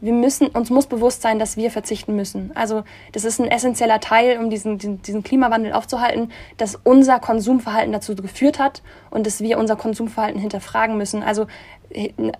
[0.00, 2.50] wir müssen, uns muss bewusst sein, dass wir verzichten müssen.
[2.54, 8.14] Also das ist ein essentieller Teil, um diesen, diesen, Klimawandel aufzuhalten, dass unser Konsumverhalten dazu
[8.14, 11.22] geführt hat und dass wir unser Konsumverhalten hinterfragen müssen.
[11.22, 11.46] Also,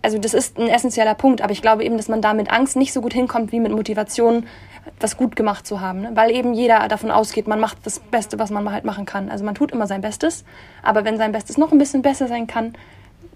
[0.02, 2.76] also das ist ein essentieller Punkt, aber ich glaube eben, dass man da mit Angst
[2.76, 4.46] nicht so gut hinkommt wie mit Motivation,
[5.00, 6.02] was gut gemacht zu haben.
[6.02, 6.10] Ne?
[6.14, 9.30] Weil eben jeder davon ausgeht, man macht das Beste, was man halt machen kann.
[9.30, 10.44] Also man tut immer sein Bestes,
[10.82, 12.74] aber wenn sein Bestes noch ein bisschen besser sein kann,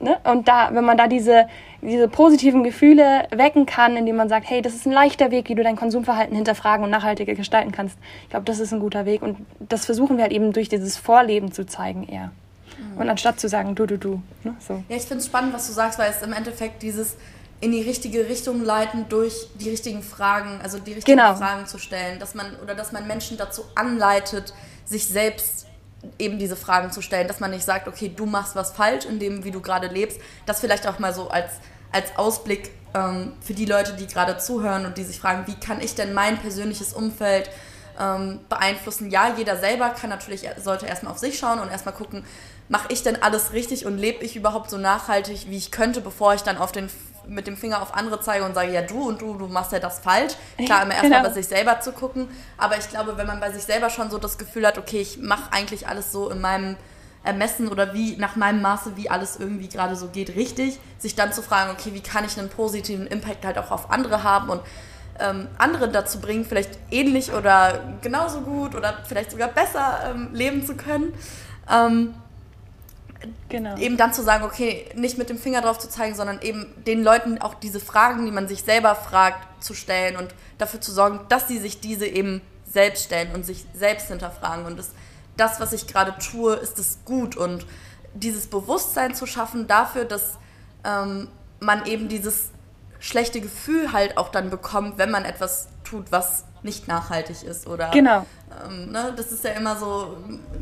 [0.01, 0.19] ne?
[0.25, 1.47] und da, wenn man da diese,
[1.83, 5.55] diese positiven Gefühle wecken kann, indem man sagt, hey, das ist ein leichter Weg, wie
[5.55, 7.99] du dein Konsumverhalten hinterfragen und nachhaltiger gestalten kannst.
[8.25, 10.97] Ich glaube, das ist ein guter Weg und das versuchen wir halt eben durch dieses
[10.97, 12.31] Vorleben zu zeigen eher.
[12.79, 13.01] Mhm.
[13.01, 14.23] Und anstatt zu sagen, du, du, du.
[14.45, 14.55] Ne?
[14.61, 14.83] So.
[14.89, 17.17] Ja, ich finde es spannend, was du sagst, weil es im Endeffekt dieses
[17.61, 21.35] in die richtige Richtung leiten durch die richtigen Fragen, also die richtigen genau.
[21.37, 24.55] Fragen zu stellen, dass man oder dass man Menschen dazu anleitet,
[24.85, 25.67] sich selbst
[26.19, 29.19] eben diese Fragen zu stellen, dass man nicht sagt, okay, du machst was falsch in
[29.19, 31.51] dem, wie du gerade lebst, das vielleicht auch mal so als
[31.93, 35.81] als Ausblick ähm, für die Leute, die gerade zuhören und die sich fragen, wie kann
[35.81, 37.51] ich denn mein persönliches Umfeld
[37.99, 39.11] ähm, beeinflussen?
[39.11, 42.25] Ja, jeder selber kann natürlich sollte erstmal auf sich schauen und erstmal gucken,
[42.69, 46.35] mache ich denn alles richtig und lebe ich überhaupt so nachhaltig, wie ich könnte, bevor
[46.35, 46.89] ich dann auf den
[47.27, 49.79] mit dem Finger auf andere zeige und sage, ja du und du, du machst ja
[49.79, 50.35] das falsch.
[50.65, 51.29] Klar, immer erstmal genau.
[51.29, 52.29] bei sich selber zu gucken.
[52.57, 55.19] Aber ich glaube, wenn man bei sich selber schon so das Gefühl hat, okay, ich
[55.19, 56.77] mache eigentlich alles so in meinem
[57.23, 61.33] Ermessen oder wie nach meinem Maße, wie alles irgendwie gerade so geht, richtig, sich dann
[61.33, 64.63] zu fragen, okay, wie kann ich einen positiven Impact halt auch auf andere haben und
[65.19, 70.67] ähm, andere dazu bringen, vielleicht ähnlich oder genauso gut oder vielleicht sogar besser ähm, leben
[70.67, 71.13] zu können.
[71.71, 72.15] Ähm,
[73.49, 73.77] Genau.
[73.77, 77.03] Eben dann zu sagen, okay, nicht mit dem Finger drauf zu zeigen, sondern eben den
[77.03, 81.21] Leuten auch diese Fragen, die man sich selber fragt, zu stellen und dafür zu sorgen,
[81.29, 84.65] dass sie sich diese eben selbst stellen und sich selbst hinterfragen.
[84.65, 84.91] Und das,
[85.37, 87.37] das was ich gerade tue, ist es gut.
[87.37, 87.67] Und
[88.15, 90.39] dieses Bewusstsein zu schaffen dafür, dass
[90.85, 91.29] ähm,
[91.61, 92.51] man eben dieses
[92.99, 97.91] schlechte Gefühl halt auch dann bekommt, wenn man etwas tut, was nicht nachhaltig ist oder
[97.91, 98.27] genau.
[98.67, 100.17] Ähm, ne, das ist ja immer so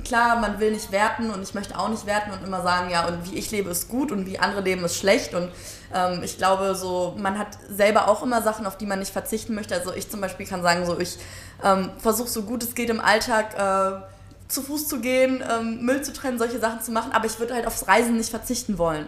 [0.04, 3.06] klar, man will nicht werten und ich möchte auch nicht werten und immer sagen, ja
[3.06, 5.50] und wie ich lebe ist gut und wie andere leben ist schlecht und
[5.94, 9.54] ähm, ich glaube so, man hat selber auch immer Sachen, auf die man nicht verzichten
[9.54, 9.74] möchte.
[9.74, 11.16] Also ich zum Beispiel kann sagen so, ich
[11.64, 14.02] ähm, versuche so gut es geht im Alltag äh,
[14.48, 17.54] zu Fuß zu gehen, ähm, Müll zu trennen, solche Sachen zu machen, aber ich würde
[17.54, 19.06] halt aufs Reisen nicht verzichten wollen.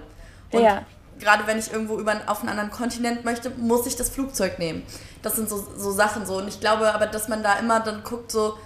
[0.52, 0.82] Und ja
[1.20, 4.82] gerade wenn ich irgendwo über, auf einen anderen Kontinent möchte, muss ich das Flugzeug nehmen.
[5.22, 6.38] Das sind so, so Sachen so.
[6.38, 8.56] Und ich glaube aber, dass man da immer dann guckt, so,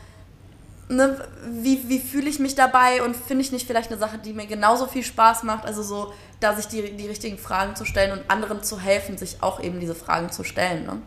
[0.96, 1.20] ne,
[1.50, 4.46] wie, wie fühle ich mich dabei und finde ich nicht vielleicht eine Sache, die mir
[4.46, 5.66] genauso viel Spaß macht?
[5.66, 9.38] Also so, da sich die, die richtigen Fragen zu stellen und anderen zu helfen, sich
[9.42, 10.84] auch eben diese Fragen zu stellen.
[10.86, 11.02] Ne?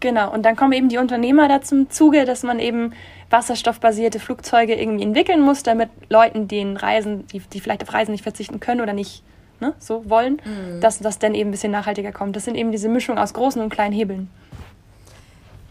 [0.00, 2.92] Genau, und dann kommen eben die Unternehmer da zum Zuge, dass man eben
[3.30, 8.22] wasserstoffbasierte Flugzeuge irgendwie entwickeln muss, damit Leuten, die Reisen, die, die vielleicht auf Reisen nicht
[8.22, 9.22] verzichten können oder nicht
[9.60, 10.80] ne, so wollen, mhm.
[10.80, 12.36] dass das dann eben ein bisschen nachhaltiger kommt.
[12.36, 14.28] Das sind eben diese Mischung aus großen und kleinen Hebeln.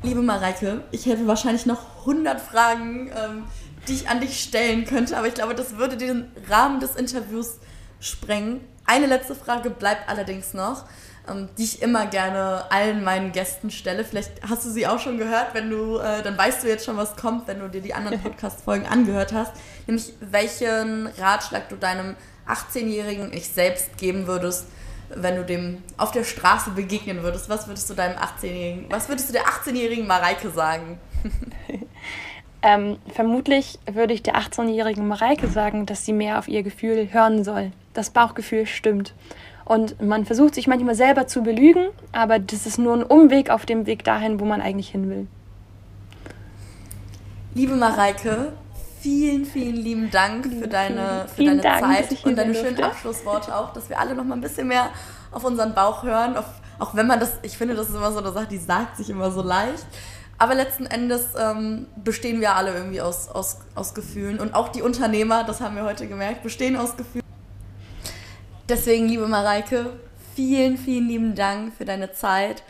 [0.06, 3.46] Liebe Mareike, ich hätte wahrscheinlich noch 100 Fragen, ähm,
[3.88, 7.60] die ich an dich stellen könnte, aber ich glaube, das würde den Rahmen des Interviews
[8.02, 8.60] sprengen.
[8.86, 10.84] Eine letzte Frage bleibt allerdings noch,
[11.26, 14.04] ähm, die ich immer gerne allen meinen Gästen stelle.
[14.04, 16.98] Vielleicht hast du sie auch schon gehört, wenn du, äh, dann weißt du jetzt schon,
[16.98, 19.54] was kommt, wenn du dir die anderen Podcast-Folgen angehört hast.
[19.88, 24.66] Nämlich, welchen Ratschlag du deinem 18-jährigen Ich selbst geben würdest,
[25.16, 27.50] wenn du dem auf der Straße begegnen würdest.
[27.50, 31.00] Was würdest du deinem 18-jährigen, was würdest du der 18-jährigen Mareike sagen?
[32.62, 37.44] ähm, vermutlich würde ich der 18-jährigen Mareike sagen, dass sie mehr auf ihr Gefühl hören
[37.44, 37.72] soll.
[37.94, 39.14] Das Bauchgefühl stimmt.
[39.66, 43.66] Und man versucht sich manchmal selber zu belügen, aber das ist nur ein Umweg auf
[43.66, 45.28] dem Weg dahin, wo man eigentlich hin will.
[47.56, 48.54] Liebe Mareike,
[49.04, 53.74] vielen, vielen lieben Dank für deine, für deine Dank, Zeit und deine schönen Abschlussworte auch,
[53.74, 54.90] dass wir alle noch mal ein bisschen mehr
[55.32, 56.38] auf unseren Bauch hören.
[56.38, 56.46] Auf,
[56.80, 59.10] auch wenn man das, ich finde, das ist immer so eine Sache, die sagt sich
[59.10, 59.86] immer so leicht.
[60.38, 64.40] Aber letzten Endes ähm, bestehen wir alle irgendwie aus, aus, aus Gefühlen.
[64.40, 67.24] Und auch die Unternehmer, das haben wir heute gemerkt, bestehen aus Gefühlen.
[68.70, 69.92] Deswegen, liebe Mareike,
[70.36, 72.64] vielen, vielen lieben Dank für deine Zeit.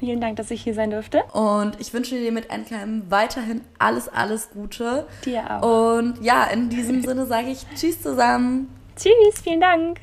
[0.00, 1.22] Vielen Dank, dass ich hier sein durfte.
[1.32, 5.06] Und ich wünsche dir mit NKM weiterhin alles, alles Gute.
[5.24, 5.96] Dir auch.
[5.98, 8.68] Und ja, in diesem Sinne sage ich Tschüss zusammen.
[8.96, 10.00] Tschüss, vielen Dank.